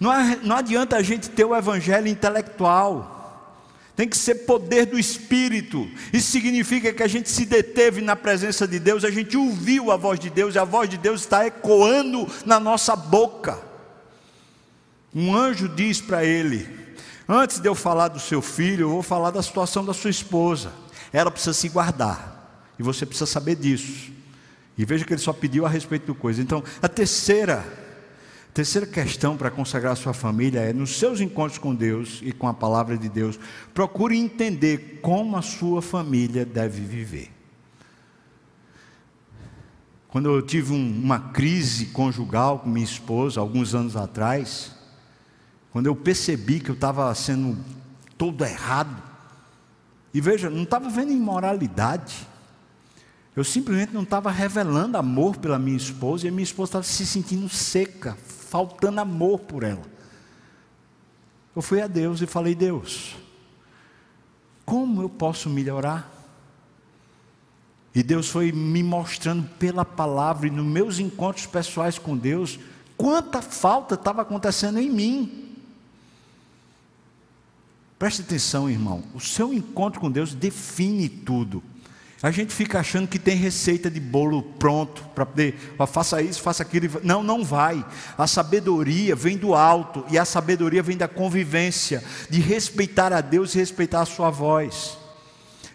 [0.00, 0.10] Não,
[0.42, 3.13] não adianta a gente ter o evangelho intelectual
[3.96, 5.88] tem que ser poder do Espírito.
[6.12, 9.96] Isso significa que a gente se deteve na presença de Deus, a gente ouviu a
[9.96, 13.58] voz de Deus, e a voz de Deus está ecoando na nossa boca.
[15.14, 16.68] Um anjo diz para ele:
[17.28, 20.72] Antes de eu falar do seu filho, eu vou falar da situação da sua esposa.
[21.12, 24.12] Ela precisa se guardar, e você precisa saber disso.
[24.76, 26.42] E veja que ele só pediu a respeito do coisa.
[26.42, 27.64] Então, a terceira
[28.54, 32.54] Terceira questão para consagrar sua família é: nos seus encontros com Deus e com a
[32.54, 33.36] palavra de Deus,
[33.74, 37.32] procure entender como a sua família deve viver.
[40.06, 44.70] Quando eu tive um, uma crise conjugal com minha esposa, alguns anos atrás,
[45.72, 47.58] quando eu percebi que eu estava sendo
[48.16, 49.02] todo errado,
[50.14, 52.24] e veja, não estava vendo imoralidade,
[53.34, 57.04] eu simplesmente não estava revelando amor pela minha esposa, e a minha esposa estava se
[57.04, 58.16] sentindo seca,
[58.54, 59.82] faltando amor por ela.
[61.56, 63.16] Eu fui a Deus e falei: Deus,
[64.64, 66.08] como eu posso melhorar?
[67.92, 72.60] E Deus foi me mostrando pela palavra e nos meus encontros pessoais com Deus,
[72.96, 75.56] quanta falta estava acontecendo em mim.
[77.98, 81.60] Preste atenção, irmão, o seu encontro com Deus define tudo.
[82.24, 86.62] A gente fica achando que tem receita de bolo pronto para poder, faça isso, faça
[86.62, 86.98] aquilo.
[87.04, 87.84] Não, não vai.
[88.16, 93.54] A sabedoria vem do alto e a sabedoria vem da convivência, de respeitar a Deus
[93.54, 94.96] e respeitar a sua voz.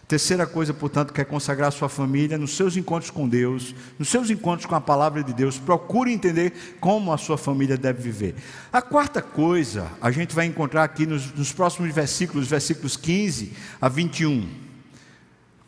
[0.08, 4.08] Terceira coisa, portanto, que é consagrar a sua família nos seus encontros com Deus, nos
[4.08, 8.34] seus encontros com a palavra de Deus, procure entender como a sua família deve viver.
[8.72, 13.88] A quarta coisa, a gente vai encontrar aqui nos, nos próximos versículos, versículos 15 a
[13.88, 14.69] 21.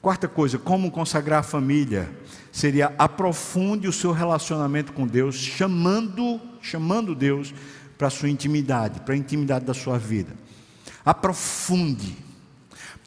[0.03, 2.11] Quarta coisa, como consagrar a família,
[2.51, 7.55] seria aprofunde o seu relacionamento com Deus, chamando, chamando Deus
[7.97, 10.33] para a sua intimidade, para a intimidade da sua vida.
[11.05, 12.17] Aprofunde.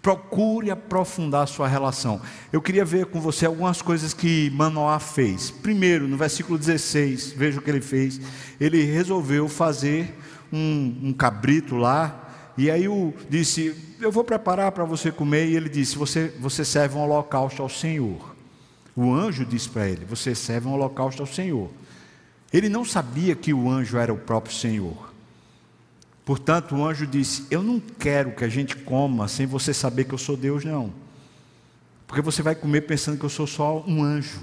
[0.01, 2.21] Procure aprofundar a sua relação.
[2.53, 5.51] Eu queria ver com você algumas coisas que Manoá fez.
[5.51, 8.21] Primeiro, no versículo 16, veja o que ele fez.
[8.58, 10.17] Ele resolveu fazer
[10.49, 12.25] um, um cabrito lá,
[12.58, 15.48] e aí o disse: Eu vou preparar para você comer.
[15.48, 18.36] E ele disse: Você, você serve um holocausto ao Senhor.
[18.96, 21.70] O anjo disse para ele: Você serve um holocausto ao Senhor.
[22.54, 25.13] Ele não sabia que o anjo era o próprio Senhor.
[26.24, 30.13] Portanto, o anjo disse: Eu não quero que a gente coma sem você saber que
[30.13, 30.94] eu sou Deus, não.
[32.08, 34.41] Porque você vai comer pensando que eu sou só um anjo.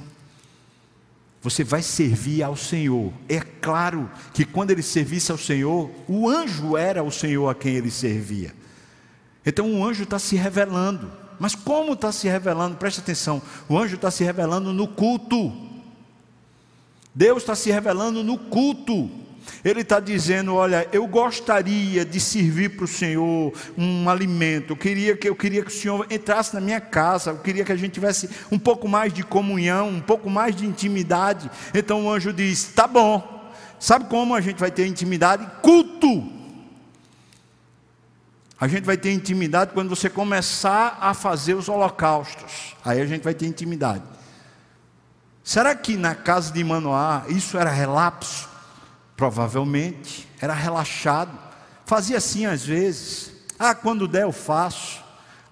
[1.42, 3.12] Você vai servir ao Senhor.
[3.28, 7.74] É claro que quando ele servisse ao Senhor, o anjo era o Senhor a quem
[7.74, 8.54] ele servia.
[9.44, 11.10] Então o anjo está se revelando.
[11.40, 12.76] Mas como está se revelando?
[12.76, 15.52] Preste atenção: o anjo está se revelando no culto.
[17.12, 19.10] Deus está se revelando no culto.
[19.64, 24.72] Ele está dizendo: Olha, eu gostaria de servir para o Senhor um alimento.
[24.72, 27.30] Eu queria, que, eu queria que o Senhor entrasse na minha casa.
[27.30, 30.66] Eu queria que a gente tivesse um pouco mais de comunhão, um pouco mais de
[30.66, 31.50] intimidade.
[31.74, 33.32] Então o anjo diz: Tá bom.
[33.78, 35.44] Sabe como a gente vai ter intimidade?
[35.60, 36.30] Culto.
[38.60, 42.76] A gente vai ter intimidade quando você começar a fazer os holocaustos.
[42.84, 44.04] Aí a gente vai ter intimidade.
[45.42, 48.51] Será que na casa de Manoá isso era relapso?
[49.22, 51.30] Provavelmente, era relaxado.
[51.84, 53.30] Fazia assim às vezes.
[53.56, 55.00] Ah, quando der eu faço.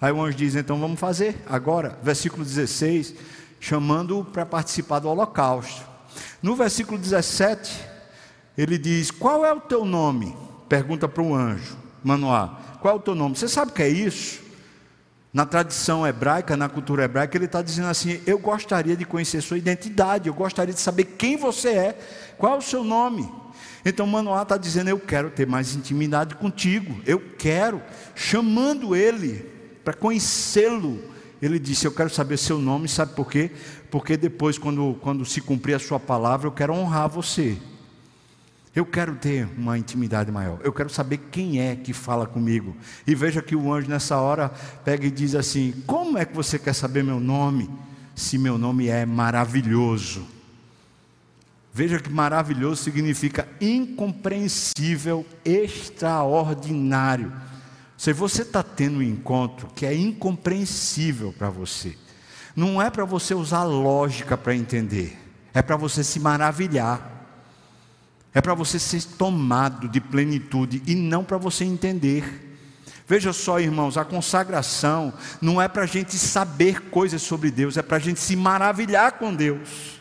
[0.00, 1.96] Aí o anjo diz: então vamos fazer agora.
[2.02, 3.14] Versículo 16,
[3.61, 5.83] chamando-o para participar do holocausto.
[6.42, 7.80] No versículo 17,
[8.59, 10.37] ele diz: Qual é o teu nome?
[10.68, 13.37] Pergunta para o anjo, Manoá: Qual é o teu nome?
[13.37, 14.42] Você sabe o que é isso?
[15.33, 19.59] Na tradição hebraica, na cultura hebraica, ele está dizendo assim: Eu gostaria de conhecer sua
[19.59, 21.99] identidade, eu gostaria de saber quem você é,
[22.37, 23.31] qual é o seu nome.
[23.85, 27.81] Então Manoá está dizendo: Eu quero ter mais intimidade contigo, eu quero,
[28.14, 29.47] chamando ele
[29.85, 31.01] para conhecê-lo.
[31.40, 33.53] Ele disse: Eu quero saber seu nome, sabe por quê?
[33.88, 37.57] Porque depois, quando, quando se cumprir a sua palavra, eu quero honrar você.
[38.74, 40.61] Eu quero ter uma intimidade maior.
[40.62, 42.76] Eu quero saber quem é que fala comigo.
[43.06, 44.48] E veja que o anjo nessa hora
[44.85, 47.68] pega e diz assim: Como é que você quer saber meu nome?
[48.14, 50.24] Se meu nome é maravilhoso.
[51.72, 57.33] Veja que maravilhoso significa incompreensível, extraordinário.
[57.96, 61.96] Se você está tendo um encontro que é incompreensível para você,
[62.56, 65.18] não é para você usar lógica para entender,
[65.54, 67.19] é para você se maravilhar.
[68.33, 72.49] É para você ser tomado de plenitude e não para você entender.
[73.07, 77.83] Veja só, irmãos, a consagração não é para a gente saber coisas sobre Deus, é
[77.83, 80.01] para a gente se maravilhar com Deus,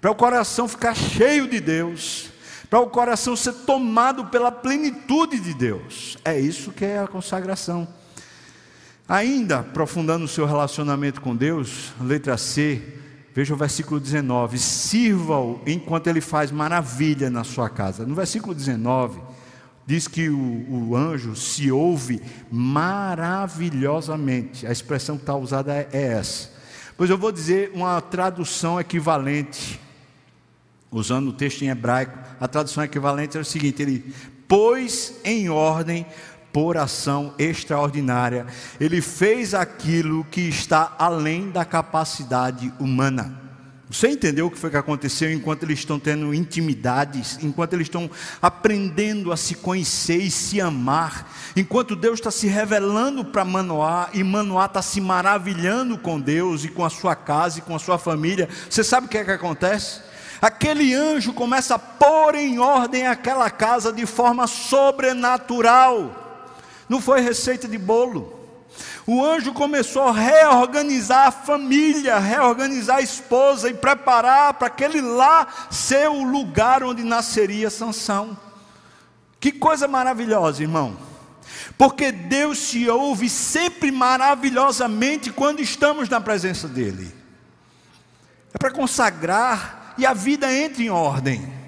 [0.00, 2.30] para o coração ficar cheio de Deus,
[2.70, 6.16] para o coração ser tomado pela plenitude de Deus.
[6.24, 7.86] É isso que é a consagração.
[9.06, 13.01] Ainda aprofundando o seu relacionamento com Deus, letra C,
[13.34, 18.04] Veja o versículo 19: sirva-o enquanto ele faz maravilha na sua casa.
[18.04, 19.18] No versículo 19,
[19.86, 24.66] diz que o, o anjo se ouve maravilhosamente.
[24.66, 26.52] A expressão que está usada é, é essa.
[26.96, 29.80] Pois eu vou dizer uma tradução equivalente,
[30.90, 34.14] usando o texto em hebraico, a tradução equivalente é o seguinte: ele
[34.46, 36.04] pôs em ordem
[36.52, 38.46] por ação extraordinária.
[38.78, 43.42] Ele fez aquilo que está além da capacidade humana.
[43.92, 48.10] Você entendeu o que foi que aconteceu enquanto eles estão tendo intimidades, enquanto eles estão
[48.40, 54.24] aprendendo a se conhecer e se amar, enquanto Deus está se revelando para Manoá e
[54.24, 57.98] Manoá está se maravilhando com Deus e com a sua casa e com a sua
[57.98, 58.48] família.
[58.68, 60.00] Você sabe o que é que acontece?
[60.40, 66.21] Aquele anjo começa a pôr em ordem aquela casa de forma sobrenatural.
[66.88, 68.40] Não foi receita de bolo.
[69.06, 75.46] O anjo começou a reorganizar a família, reorganizar a esposa e preparar para aquele lá
[75.70, 78.36] ser o lugar onde nasceria Sansão.
[79.40, 80.96] Que coisa maravilhosa, irmão.
[81.76, 87.12] Porque Deus se ouve sempre maravilhosamente quando estamos na presença dEle.
[88.54, 91.61] É para consagrar e a vida entra em ordem.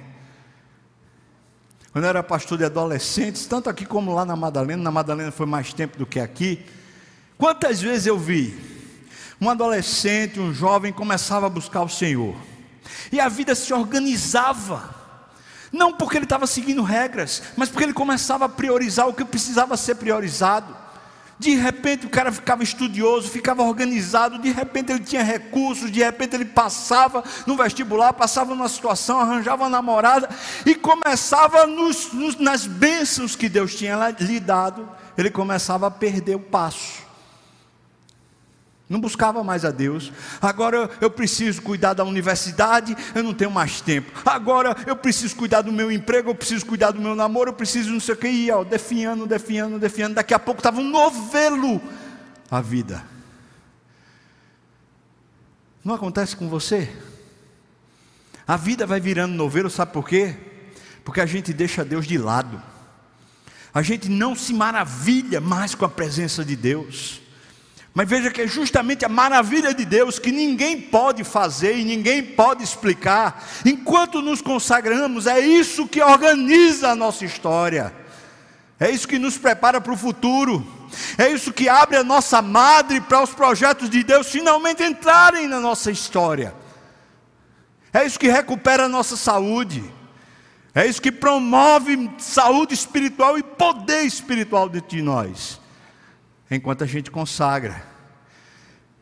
[1.94, 5.46] Quando eu era pastor de adolescentes, tanto aqui como lá na Madalena, na Madalena foi
[5.46, 6.66] mais tempo do que aqui.
[7.38, 8.52] Quantas vezes eu vi
[9.40, 12.34] um adolescente, um jovem começava a buscar o Senhor,
[13.12, 14.92] e a vida se organizava,
[15.70, 19.76] não porque ele estava seguindo regras, mas porque ele começava a priorizar o que precisava
[19.76, 20.76] ser priorizado.
[21.38, 26.34] De repente o cara ficava estudioso, ficava organizado, de repente ele tinha recursos, de repente
[26.34, 30.28] ele passava no vestibular, passava numa situação, arranjava uma namorada
[30.64, 36.36] e começava nos, nos, nas bênçãos que Deus tinha lhe dado, ele começava a perder
[36.36, 37.03] o passo.
[38.88, 40.12] Não buscava mais a Deus.
[40.42, 44.12] Agora eu preciso cuidar da universidade, eu não tenho mais tempo.
[44.26, 47.90] Agora eu preciso cuidar do meu emprego, eu preciso cuidar do meu namoro, eu preciso
[47.90, 48.28] não sei o que.
[48.28, 50.14] E ó, definhando, definhando, definhando.
[50.14, 51.80] Daqui a pouco estava um novelo
[52.50, 53.04] a vida.
[55.82, 56.90] Não acontece com você?
[58.46, 60.36] A vida vai virando novelo, sabe por quê?
[61.04, 62.60] Porque a gente deixa Deus de lado.
[63.72, 67.23] A gente não se maravilha mais com a presença de Deus.
[67.94, 72.24] Mas veja que é justamente a maravilha de Deus que ninguém pode fazer e ninguém
[72.24, 73.46] pode explicar.
[73.64, 77.94] Enquanto nos consagramos, é isso que organiza a nossa história.
[78.80, 80.66] É isso que nos prepara para o futuro.
[81.16, 85.60] É isso que abre a nossa madre para os projetos de Deus finalmente entrarem na
[85.60, 86.52] nossa história.
[87.92, 89.84] É isso que recupera a nossa saúde.
[90.74, 95.62] É isso que promove saúde espiritual e poder espiritual de nós
[96.54, 97.94] enquanto a gente consagra.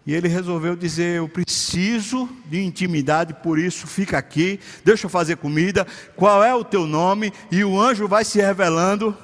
[0.05, 5.37] E ele resolveu dizer: Eu preciso de intimidade, por isso fica aqui, deixa eu fazer
[5.37, 5.87] comida.
[6.17, 7.33] Qual é o teu nome?
[7.51, 9.17] E o anjo vai se revelando,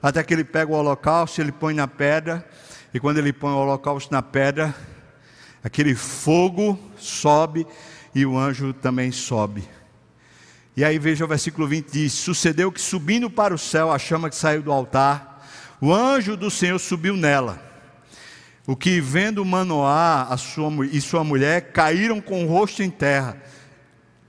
[0.00, 2.46] até que ele pega o holocausto, ele põe na pedra.
[2.94, 4.74] E quando ele põe o holocausto na pedra,
[5.62, 7.66] aquele fogo sobe
[8.14, 9.68] e o anjo também sobe.
[10.76, 14.30] E aí veja o versículo 20: diz: Sucedeu que subindo para o céu a chama
[14.30, 15.44] que saiu do altar,
[15.80, 17.69] o anjo do Senhor subiu nela
[18.66, 23.40] o que vendo Manoá a sua, e sua mulher caíram com o rosto em terra.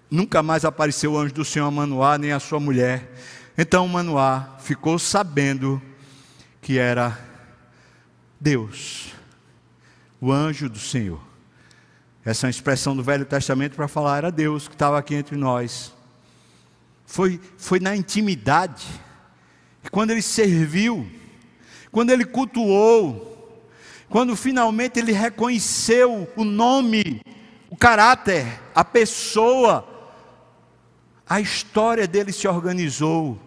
[0.10, 3.12] Nunca mais apareceu o anjo do Senhor a Manoá nem a sua mulher.
[3.58, 5.82] Então Manoá ficou sabendo
[6.62, 7.18] que era
[8.40, 9.14] Deus,
[10.20, 11.22] o anjo do Senhor.
[12.24, 15.36] Essa é uma expressão do Velho Testamento para falar era Deus que estava aqui entre
[15.36, 15.94] nós.
[17.06, 18.88] Foi, foi na intimidade.
[19.84, 21.10] E quando ele serviu,
[21.92, 23.31] quando ele cultuou,
[24.12, 27.22] quando finalmente ele reconheceu o nome,
[27.70, 28.46] o caráter,
[28.76, 29.88] a pessoa,
[31.28, 33.40] a história dele se organizou.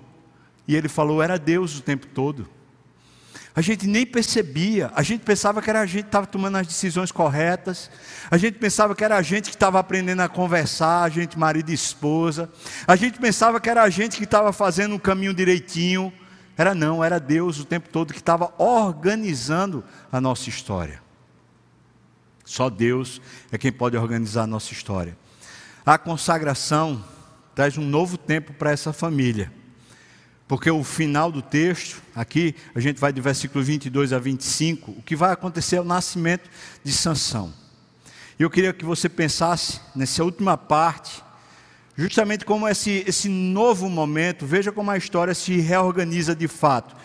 [0.67, 2.49] E ele falou: era Deus o tempo todo.
[3.55, 6.67] A gente nem percebia, a gente pensava que era a gente que estava tomando as
[6.67, 7.89] decisões corretas,
[8.29, 11.71] a gente pensava que era a gente que estava aprendendo a conversar, a gente, marido
[11.71, 12.51] e esposa,
[12.85, 16.13] a gente pensava que era a gente que estava fazendo um caminho direitinho,
[16.57, 21.03] era não, era Deus o tempo todo que estava organizando a nossa história.
[22.45, 25.17] Só Deus é quem pode organizar a nossa história.
[25.85, 27.05] A consagração
[27.55, 29.53] traz um novo tempo para essa família.
[30.47, 35.03] Porque o final do texto, aqui, a gente vai do versículo 22 a 25, o
[35.03, 36.51] que vai acontecer é o nascimento
[36.83, 37.53] de Sansão.
[38.39, 41.23] E eu queria que você pensasse nessa última parte
[41.97, 46.97] Justamente como esse, esse novo momento, veja como a história se reorganiza de fato.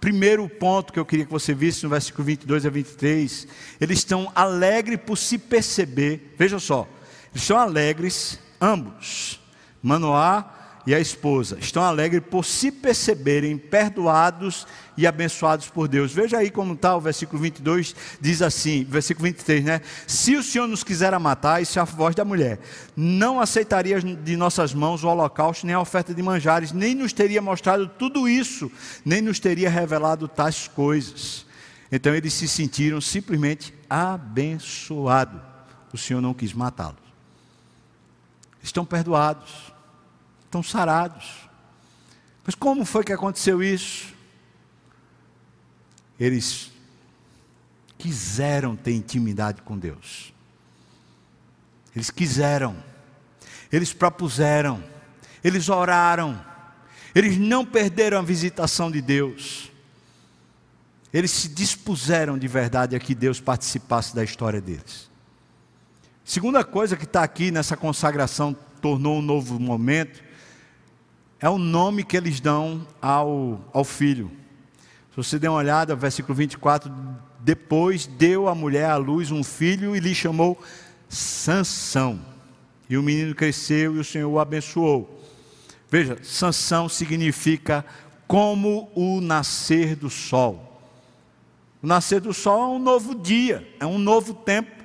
[0.00, 3.48] Primeiro ponto que eu queria que você visse no versículo 22 a 23,
[3.80, 6.86] eles estão alegres por se perceber, veja só,
[7.32, 9.40] eles estão alegres, ambos,
[9.82, 10.56] Manoá
[10.86, 14.66] e a esposa estão alegres por se perceberem perdoados
[14.96, 16.12] e abençoados por Deus.
[16.12, 19.80] Veja aí como está o versículo 22, diz assim, versículo 23, né?
[20.06, 22.60] Se o Senhor nos quiser matar, isso é a voz da mulher,
[22.96, 27.42] não aceitaria de nossas mãos o holocausto, nem a oferta de manjares, nem nos teria
[27.42, 28.70] mostrado tudo isso,
[29.04, 31.44] nem nos teria revelado tais coisas.
[31.90, 35.40] Então eles se sentiram simplesmente abençoados.
[35.92, 37.06] O Senhor não quis matá-los.
[38.62, 39.75] Estão perdoados
[40.46, 41.48] estão sarados.
[42.44, 44.14] Mas como foi que aconteceu isso?
[46.18, 46.70] Eles
[47.98, 50.32] quiseram ter intimidade com Deus.
[51.94, 52.76] Eles quiseram.
[53.70, 54.82] Eles propuseram.
[55.42, 56.42] Eles oraram.
[57.14, 59.70] Eles não perderam a visitação de Deus.
[61.12, 65.10] Eles se dispuseram de verdade a que Deus participasse da história deles.
[66.24, 70.25] Segunda coisa que está aqui nessa consagração tornou um novo momento
[71.40, 74.30] é o nome que eles dão ao, ao filho.
[75.10, 76.92] Se você der uma olhada, versículo 24,
[77.40, 80.60] depois deu a mulher à luz um filho e lhe chamou
[81.08, 82.20] Sansão.
[82.88, 85.22] E o menino cresceu e o Senhor o abençoou.
[85.90, 87.84] Veja, Sansão significa
[88.26, 90.82] como o nascer do sol.
[91.82, 94.75] O nascer do sol é um novo dia, é um novo tempo.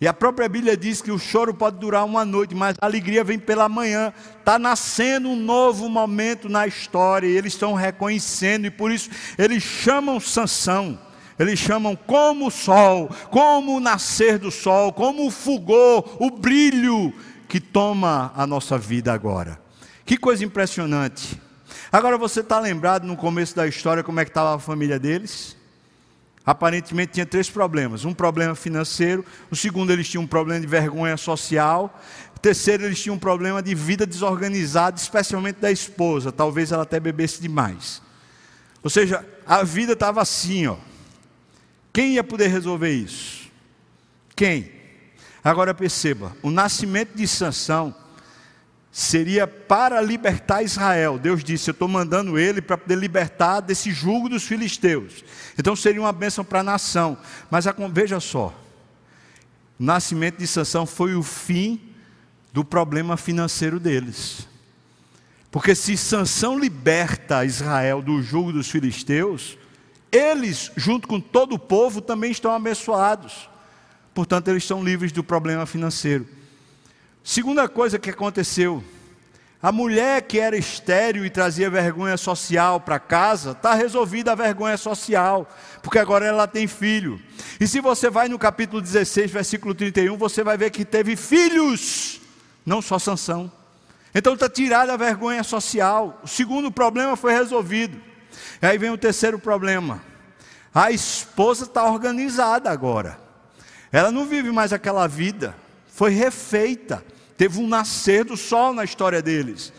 [0.00, 3.22] E a própria Bíblia diz que o choro pode durar uma noite, mas a alegria
[3.22, 4.14] vem pela manhã.
[4.38, 9.62] Está nascendo um novo momento na história, e eles estão reconhecendo, e por isso eles
[9.62, 10.98] chamam Sansão.
[11.38, 17.12] Eles chamam como o sol, como o nascer do sol, como o fulgor, o brilho
[17.46, 19.60] que toma a nossa vida agora.
[20.06, 21.40] Que coisa impressionante.
[21.92, 25.56] Agora você está lembrado no começo da história como é que estava a família deles?
[26.50, 31.16] Aparentemente tinha três problemas: um problema financeiro, o segundo, eles tinham um problema de vergonha
[31.16, 31.96] social,
[32.36, 36.98] o terceiro, eles tinham um problema de vida desorganizada, especialmente da esposa, talvez ela até
[36.98, 38.02] bebesse demais.
[38.82, 40.76] Ou seja, a vida estava assim, ó.
[41.92, 43.48] Quem ia poder resolver isso?
[44.34, 44.72] Quem?
[45.44, 47.94] Agora perceba, o nascimento de Sansão
[48.92, 51.18] seria para libertar Israel.
[51.18, 55.24] Deus disse: Eu estou mandando ele para poder libertar desse jugo dos filisteus.
[55.58, 57.16] Então seria uma bênção para a nação.
[57.50, 58.54] Mas veja só:
[59.78, 61.80] o nascimento de Sansão foi o fim
[62.52, 64.48] do problema financeiro deles.
[65.50, 69.58] Porque se Sansão liberta Israel do jugo dos filisteus,
[70.12, 73.48] eles, junto com todo o povo, também estão abençoados.
[74.14, 76.26] Portanto, eles estão livres do problema financeiro.
[77.22, 78.82] Segunda coisa que aconteceu,
[79.62, 84.78] a mulher que era estéril e trazia vergonha social para casa, está resolvida a vergonha
[84.78, 85.46] social,
[85.82, 87.20] porque agora ela tem filho.
[87.60, 92.22] E se você vai no capítulo 16, versículo 31, você vai ver que teve filhos,
[92.64, 93.52] não só Sansão.
[94.14, 96.18] Então está tirada a vergonha social.
[96.24, 98.00] O segundo problema foi resolvido.
[98.62, 100.02] E aí vem o terceiro problema.
[100.74, 103.20] A esposa está organizada agora.
[103.92, 105.54] Ela não vive mais aquela vida
[106.00, 107.04] foi refeita.
[107.36, 109.70] Teve um nascer do sol na história deles.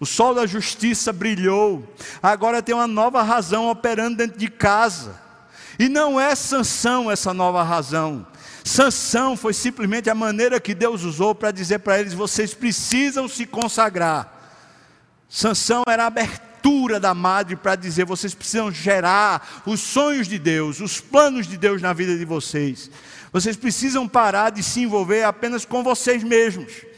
[0.00, 1.86] O sol da justiça brilhou.
[2.22, 5.20] Agora tem uma nova razão operando dentro de casa.
[5.78, 8.26] E não é Sansão essa nova razão.
[8.64, 13.44] Sansão foi simplesmente a maneira que Deus usou para dizer para eles: vocês precisam se
[13.44, 14.56] consagrar.
[15.28, 20.80] Sansão era a abertura da madre para dizer: vocês precisam gerar os sonhos de Deus,
[20.80, 22.90] os planos de Deus na vida de vocês.
[23.32, 26.88] Vocês precisam parar de se envolver apenas com vocês mesmos.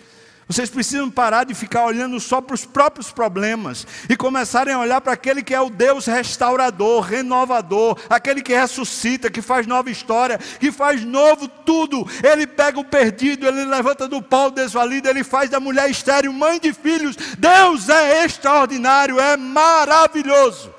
[0.50, 5.00] Vocês precisam parar de ficar olhando só para os próprios problemas e começarem a olhar
[5.00, 10.38] para aquele que é o Deus restaurador, renovador, aquele que ressuscita, que faz nova história,
[10.58, 12.04] que faz novo tudo.
[12.20, 16.58] Ele pega o perdido, ele levanta do pau desvalido, ele faz da mulher estéril mãe
[16.58, 17.14] de filhos.
[17.38, 20.74] Deus é extraordinário, é maravilhoso.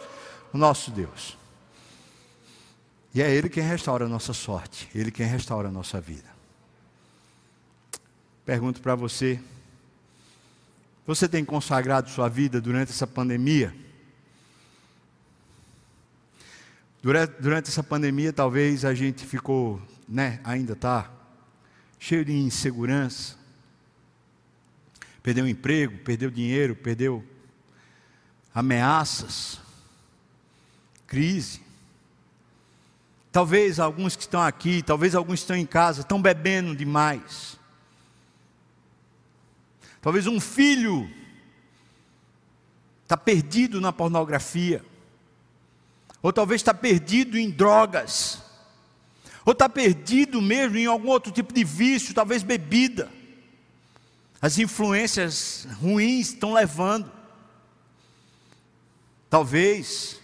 [0.51, 1.40] O nosso Deus.
[3.13, 6.29] E é Ele quem restaura a nossa sorte, Ele quem restaura a nossa vida.
[8.45, 9.39] Pergunto para você:
[11.05, 13.75] você tem consagrado sua vida durante essa pandemia?
[17.01, 21.11] Durante, durante essa pandemia, talvez a gente ficou, né, ainda está,
[21.99, 23.35] cheio de insegurança.
[25.23, 27.23] Perdeu emprego, perdeu dinheiro, perdeu
[28.53, 29.59] ameaças,
[31.07, 31.61] crise.
[33.31, 37.57] Talvez alguns que estão aqui, talvez alguns que estão em casa, estão bebendo demais.
[40.01, 41.09] Talvez um filho
[43.03, 44.83] está perdido na pornografia,
[46.21, 48.41] ou talvez está perdido em drogas,
[49.45, 53.09] ou está perdido mesmo em algum outro tipo de vício, talvez bebida.
[54.41, 57.11] As influências ruins estão levando.
[59.29, 60.20] Talvez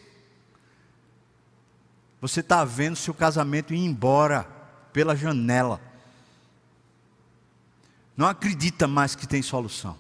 [2.19, 4.43] você está vendo seu casamento ir embora
[4.91, 5.81] pela janela
[8.17, 9.97] não acredita mais que tem solução.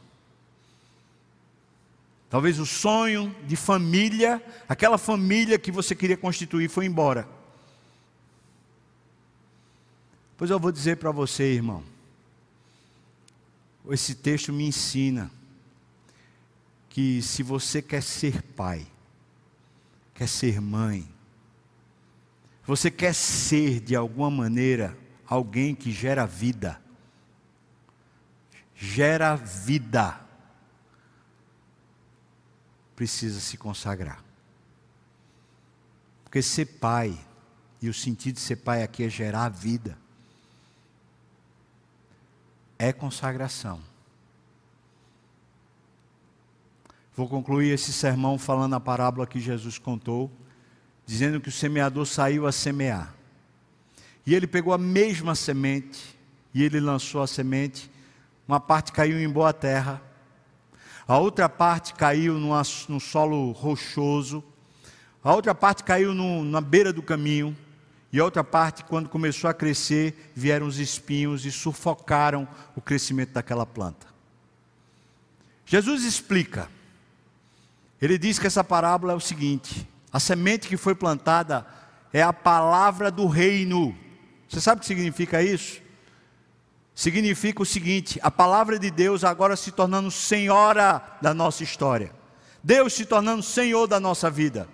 [2.31, 7.29] Talvez o sonho de família, aquela família que você queria constituir, foi embora.
[10.35, 11.83] Pois eu vou dizer para você, irmão.
[13.89, 15.31] Esse texto me ensina
[16.89, 18.85] que se você quer ser pai,
[20.13, 21.07] quer ser mãe,
[22.67, 26.81] você quer ser de alguma maneira alguém que gera vida,
[28.75, 30.19] gera vida,
[32.93, 34.21] precisa se consagrar.
[36.25, 37.17] Porque ser pai,
[37.81, 39.97] e o sentido de ser pai aqui é gerar vida,
[42.77, 43.81] é consagração.
[47.15, 50.29] Vou concluir esse sermão falando a parábola que Jesus contou,
[51.07, 53.15] dizendo que o semeador saiu a semear.
[54.25, 56.17] E ele pegou a mesma semente,
[56.53, 57.89] e ele lançou a semente,
[58.45, 60.01] uma parte caiu em boa terra,
[61.07, 64.43] a outra parte caiu no solo rochoso,
[65.23, 67.55] a outra parte caiu no, na beira do caminho,
[68.11, 73.31] e a outra parte, quando começou a crescer, vieram os espinhos e sufocaram o crescimento
[73.31, 74.07] daquela planta.
[75.65, 76.69] Jesus explica,
[78.01, 81.65] ele diz que essa parábola é o seguinte: a semente que foi plantada
[82.13, 83.95] é a palavra do reino.
[84.47, 85.81] Você sabe o que significa isso?
[86.97, 92.11] significa o seguinte: a palavra de Deus agora se tornando senhora da nossa história,
[92.63, 94.67] Deus se tornando senhor da nossa vida.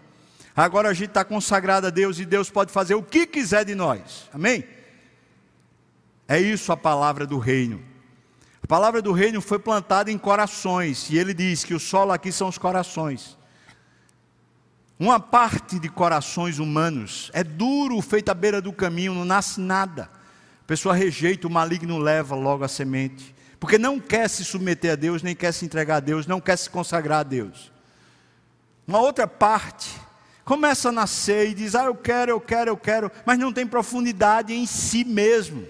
[0.55, 3.75] Agora a gente está consagrado a Deus e Deus pode fazer o que quiser de
[3.75, 4.63] nós, amém?
[6.27, 7.84] É isso a palavra do reino.
[8.63, 12.31] A palavra do reino foi plantada em corações, e ele diz que o solo aqui
[12.31, 13.38] são os corações.
[14.99, 20.09] Uma parte de corações humanos é duro, feito à beira do caminho, não nasce nada.
[20.61, 24.95] A pessoa rejeita, o maligno leva logo a semente, porque não quer se submeter a
[24.95, 27.71] Deus, nem quer se entregar a Deus, não quer se consagrar a Deus.
[28.87, 29.89] Uma outra parte
[30.45, 33.65] começa a nascer e diz: Ah, eu quero, eu quero, eu quero, mas não tem
[33.65, 35.67] profundidade em si mesmo.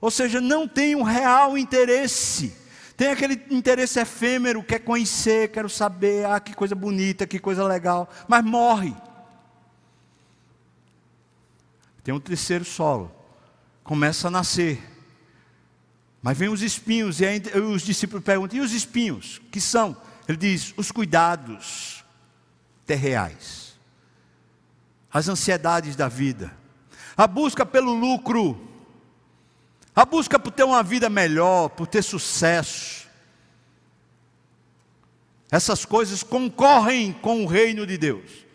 [0.00, 2.54] Ou seja, não tem um real interesse.
[2.98, 8.10] Tem aquele interesse efêmero, quer conhecer, quero saber, ah, que coisa bonita, que coisa legal,
[8.26, 8.92] mas morre.
[12.02, 13.14] Tem um terceiro solo,
[13.84, 14.82] começa a nascer.
[16.20, 17.40] Mas vem os espinhos, e aí
[17.72, 19.40] os discípulos perguntam: e os espinhos?
[19.52, 19.96] Que são?
[20.26, 22.04] Ele diz: os cuidados
[22.84, 23.78] terreais,
[25.12, 26.52] as ansiedades da vida,
[27.16, 28.67] a busca pelo lucro,
[29.98, 33.08] a busca por ter uma vida melhor, por ter sucesso.
[35.50, 38.46] Essas coisas concorrem com o reino de Deus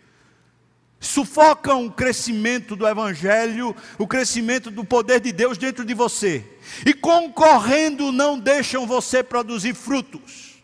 [0.98, 6.42] sufocam o crescimento do Evangelho, o crescimento do poder de Deus dentro de você,
[6.86, 10.62] e concorrendo não deixam você produzir frutos,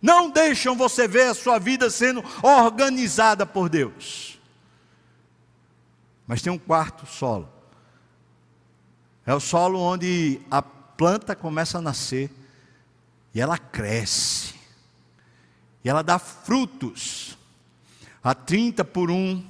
[0.00, 4.40] não deixam você ver a sua vida sendo organizada por Deus.
[6.26, 7.53] Mas tem um quarto solo.
[9.26, 12.30] É o solo onde a planta começa a nascer
[13.34, 14.54] e ela cresce.
[15.84, 17.36] E ela dá frutos.
[18.22, 19.44] A 30 por um,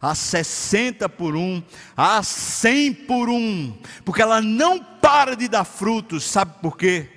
[0.00, 1.62] a 60 por um,
[1.96, 7.08] a 100 por um, porque ela não para de dar frutos, sabe por quê?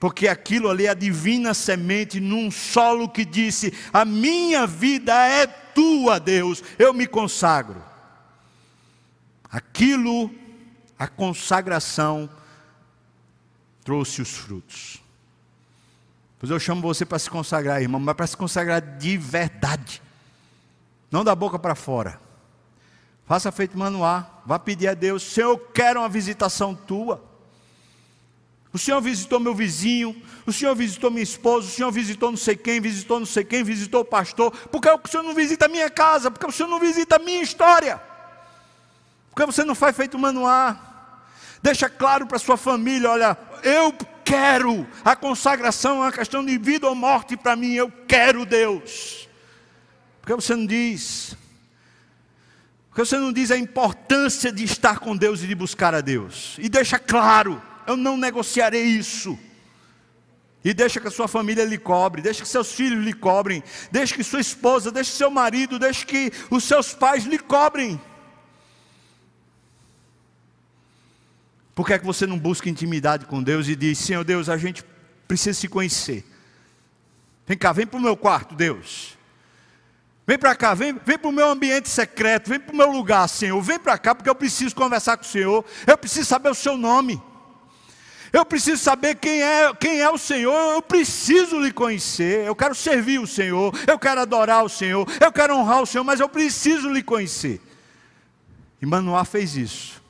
[0.00, 5.46] Porque aquilo ali é a divina semente num solo que disse: A minha vida é
[5.46, 7.82] tua, Deus, eu me consagro.
[9.48, 10.30] Aquilo,
[10.98, 12.28] a consagração,
[13.84, 15.02] trouxe os frutos.
[16.38, 20.02] Pois eu chamo você para se consagrar, irmão, mas para se consagrar de verdade.
[21.10, 22.20] Não da boca para fora.
[23.24, 24.26] Faça feito Manoá.
[24.44, 27.24] Vá pedir a Deus: Senhor, eu quero uma visitação tua.
[28.72, 32.54] O Senhor visitou meu vizinho, o Senhor visitou minha esposa, o Senhor visitou não sei
[32.54, 34.50] quem, visitou não sei quem, visitou o pastor.
[34.50, 36.30] Por que o Senhor não visita a minha casa?
[36.30, 37.98] Por que o Senhor não visita a minha história?
[39.36, 40.78] Por que você não faz feito Manoá?
[41.62, 43.92] Deixa claro para sua família: olha, eu
[44.24, 49.28] quero, a consagração é uma questão de vida ou morte para mim, eu quero Deus.
[50.22, 51.36] Por que você não diz?
[52.88, 56.56] Porque você não diz a importância de estar com Deus e de buscar a Deus.
[56.58, 59.38] E deixa claro, eu não negociarei isso.
[60.64, 63.62] E deixa que a sua família lhe cobre, deixa que seus filhos lhe cobrem,
[63.92, 68.00] deixa que sua esposa, deixa que seu marido, deixa que os seus pais lhe cobrem.
[71.76, 74.56] Por que é que você não busca intimidade com Deus e diz: Senhor Deus, a
[74.56, 74.82] gente
[75.28, 76.24] precisa se conhecer.
[77.46, 79.14] Vem cá, vem para o meu quarto, Deus.
[80.26, 83.28] Vem para cá, vem, vem para o meu ambiente secreto, vem para o meu lugar,
[83.28, 83.60] Senhor.
[83.60, 85.62] Vem para cá, porque eu preciso conversar com o Senhor.
[85.86, 87.22] Eu preciso saber o seu nome.
[88.32, 90.72] Eu preciso saber quem é, quem é o Senhor.
[90.72, 92.46] Eu preciso lhe conhecer.
[92.46, 93.70] Eu quero servir o Senhor.
[93.86, 95.06] Eu quero adorar o Senhor.
[95.20, 97.60] Eu quero honrar o Senhor, mas eu preciso lhe conhecer.
[98.80, 100.05] E Manoá fez isso.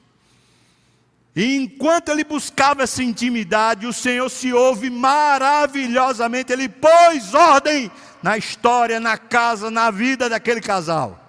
[1.36, 6.50] E enquanto ele buscava essa intimidade, o Senhor se ouve maravilhosamente.
[6.50, 11.22] Ele pôs ordem na história, na casa, na vida daquele casal.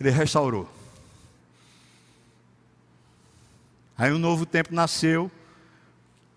[0.00, 0.68] Ele restaurou.
[3.96, 5.30] Aí um novo tempo nasceu,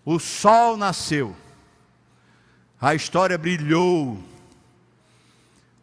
[0.04, 1.36] o sol nasceu,
[2.80, 4.16] a história brilhou.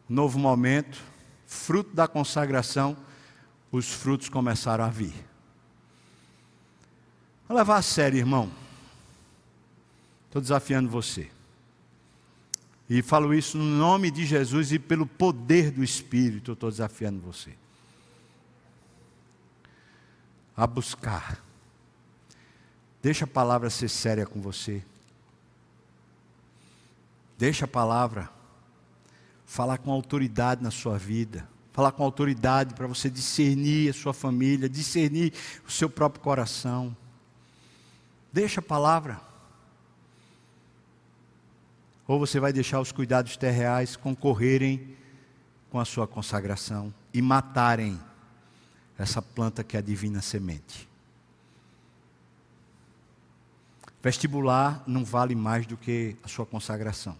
[0.10, 0.98] Novo momento,
[1.46, 2.96] fruto da consagração,
[3.70, 5.27] os frutos começaram a vir.
[7.50, 8.52] Levar a sério, irmão.
[10.28, 11.30] Estou desafiando você.
[12.90, 17.54] E falo isso no nome de Jesus e pelo poder do Espírito, estou desafiando você.
[20.56, 21.44] A buscar.
[23.02, 24.84] Deixa a palavra ser séria com você.
[27.38, 28.30] Deixa a palavra
[29.46, 31.48] falar com autoridade na sua vida.
[31.74, 35.34] Falar com autoridade para você discernir a sua família, discernir
[35.66, 36.96] o seu próprio coração.
[38.32, 39.20] Deixa a palavra.
[42.08, 44.96] Ou você vai deixar os cuidados terreais concorrerem
[45.70, 48.00] com a sua consagração e matarem
[48.98, 50.88] essa planta que é a divina semente.
[54.02, 57.18] Vestibular não vale mais do que a sua consagração.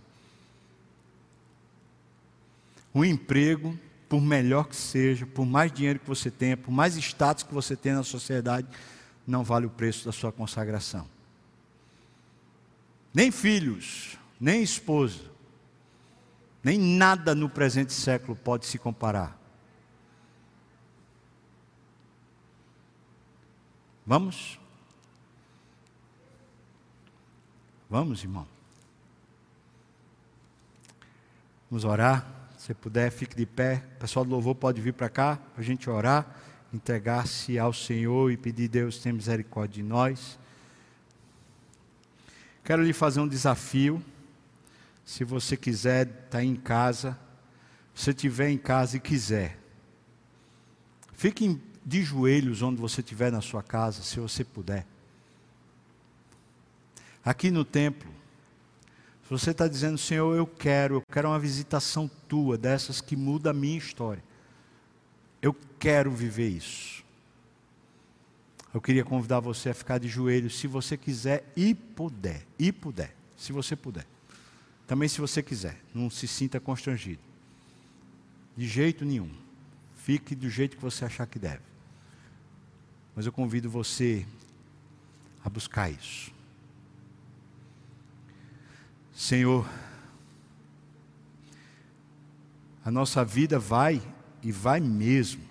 [2.96, 3.78] Um emprego,
[4.08, 7.76] por melhor que seja, por mais dinheiro que você tenha, por mais status que você
[7.76, 8.68] tenha na sociedade,
[9.28, 11.08] não vale o preço da sua consagração.
[13.14, 15.22] Nem filhos, nem esposa,
[16.64, 19.38] nem nada no presente século pode se comparar.
[24.06, 24.58] Vamos?
[27.90, 28.48] Vamos, irmão.
[31.70, 32.26] Vamos orar.
[32.58, 33.84] Se puder, fique de pé.
[33.96, 36.26] O pessoal do louvor pode vir para cá para a gente orar,
[36.74, 40.38] entregar-se ao Senhor e pedir Deus tenha misericórdia de nós.
[42.64, 44.04] Quero lhe fazer um desafio.
[45.06, 47.18] Se você quiser estar tá em casa,
[47.96, 49.58] se estiver em casa e quiser,
[51.14, 54.86] fique de joelhos onde você estiver na sua casa, se você puder.
[57.24, 58.12] Aqui no templo,
[59.24, 63.52] se você está dizendo, Senhor, eu quero, eu quero uma visitação tua, dessas que muda
[63.52, 64.24] a minha história.
[65.42, 67.04] Eu quero viver isso.
[68.74, 73.16] Eu queria convidar você a ficar de joelhos, se você quiser e puder, e puder,
[73.36, 74.06] se você puder.
[74.86, 77.22] Também se você quiser, não se sinta constrangido.
[78.56, 79.32] De jeito nenhum.
[79.96, 81.62] Fique do jeito que você achar que deve.
[83.16, 84.26] Mas eu convido você
[85.44, 86.32] a buscar isso.
[89.14, 89.68] Senhor,
[92.86, 94.02] a nossa vida vai
[94.48, 95.44] e vai mesmo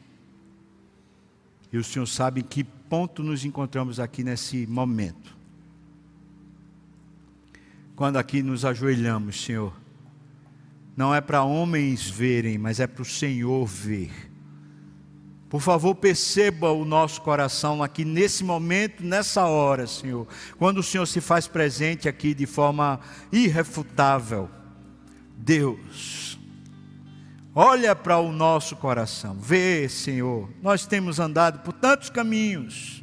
[1.70, 5.36] E o Senhor sabe em que ponto nos encontramos aqui nesse momento.
[7.94, 9.74] Quando aqui nos ajoelhamos, Senhor,
[10.96, 14.10] não é para homens verem, mas é para o Senhor ver.
[15.50, 20.26] Por favor, perceba o nosso coração aqui nesse momento, nessa hora, Senhor.
[20.56, 22.98] Quando o Senhor se faz presente aqui de forma
[23.30, 24.48] irrefutável.
[25.36, 26.35] Deus,
[27.56, 29.34] olha para o nosso coração.
[29.40, 33.02] Vê, Senhor, nós temos andado por tantos caminhos.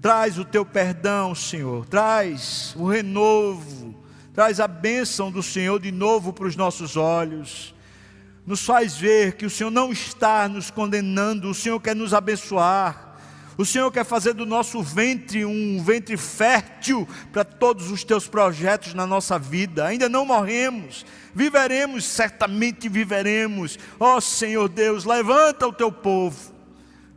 [0.00, 1.86] Traz o teu perdão, Senhor.
[1.86, 3.94] Traz o renovo.
[4.32, 7.74] Traz a bênção do Senhor de novo para os nossos olhos
[8.46, 13.13] nos faz ver que o Senhor não está nos condenando, o Senhor quer nos abençoar.
[13.56, 18.94] O Senhor quer fazer do nosso ventre um ventre fértil para todos os teus projetos
[18.94, 19.86] na nossa vida.
[19.86, 23.78] Ainda não morremos, viveremos, certamente viveremos.
[23.98, 26.54] Ó oh, Senhor Deus, levanta o teu povo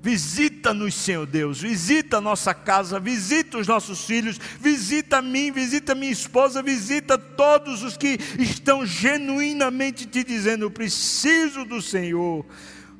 [0.08, 6.12] Visita-nos, Senhor Deus, visita a nossa casa, visita os nossos filhos, visita mim, visita minha
[6.12, 12.46] esposa, visita todos os que estão genuinamente te dizendo: Eu preciso do Senhor.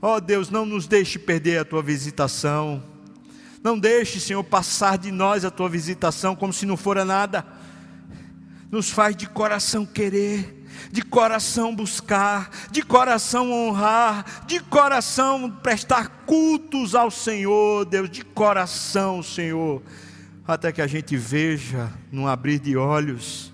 [0.02, 2.97] Ó oh, Deus, não nos deixe perder a tua visitação.
[3.68, 7.46] Não deixe, Senhor, passar de nós a tua visitação como se não fora nada.
[8.72, 10.56] Nos faz de coração querer
[10.90, 19.22] de coração buscar, de coração honrar, de coração prestar cultos ao Senhor, Deus, de coração,
[19.22, 19.82] Senhor,
[20.48, 23.52] até que a gente veja, num abrir de olhos,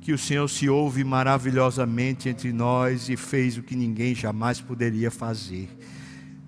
[0.00, 5.10] que o Senhor se ouve maravilhosamente entre nós e fez o que ninguém jamais poderia
[5.10, 5.68] fazer.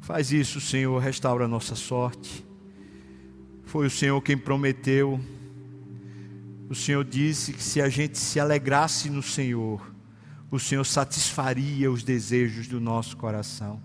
[0.00, 2.48] Faz isso, Senhor, restaura a nossa sorte.
[3.70, 5.18] Foi o Senhor quem prometeu
[6.70, 9.92] o Senhor disse que se a gente se alegrasse no Senhor,
[10.52, 13.80] o Senhor satisfaria os desejos do nosso coração.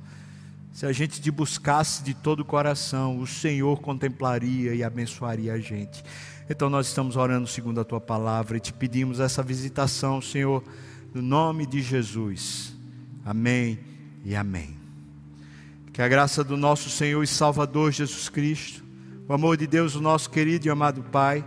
[0.71, 5.57] Se a gente te buscasse de todo o coração, o Senhor contemplaria e abençoaria a
[5.57, 6.03] gente.
[6.47, 10.63] Então nós estamos orando segundo a tua palavra e te pedimos essa visitação, Senhor,
[11.11, 12.75] no nome de Jesus.
[13.25, 13.79] Amém
[14.23, 14.77] e amém.
[15.91, 18.84] Que a graça do nosso Senhor e Salvador Jesus Cristo,
[19.27, 21.43] o amor de Deus, o nosso querido e amado Pai,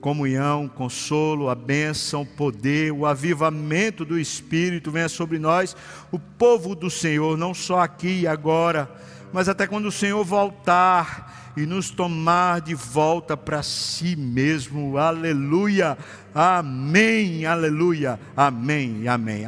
[0.00, 5.76] comunhão, consolo, a bênção, o poder, o avivamento do Espírito venha sobre nós,
[6.12, 8.88] o povo do Senhor, não só aqui e agora,
[9.32, 14.96] mas até quando o Senhor voltar e nos tomar de volta para si mesmo.
[14.96, 15.98] Aleluia.
[16.34, 17.44] Amém.
[17.44, 18.20] Aleluia.
[18.36, 19.08] Amém.
[19.08, 19.44] Amém.
[19.44, 19.46] Amém.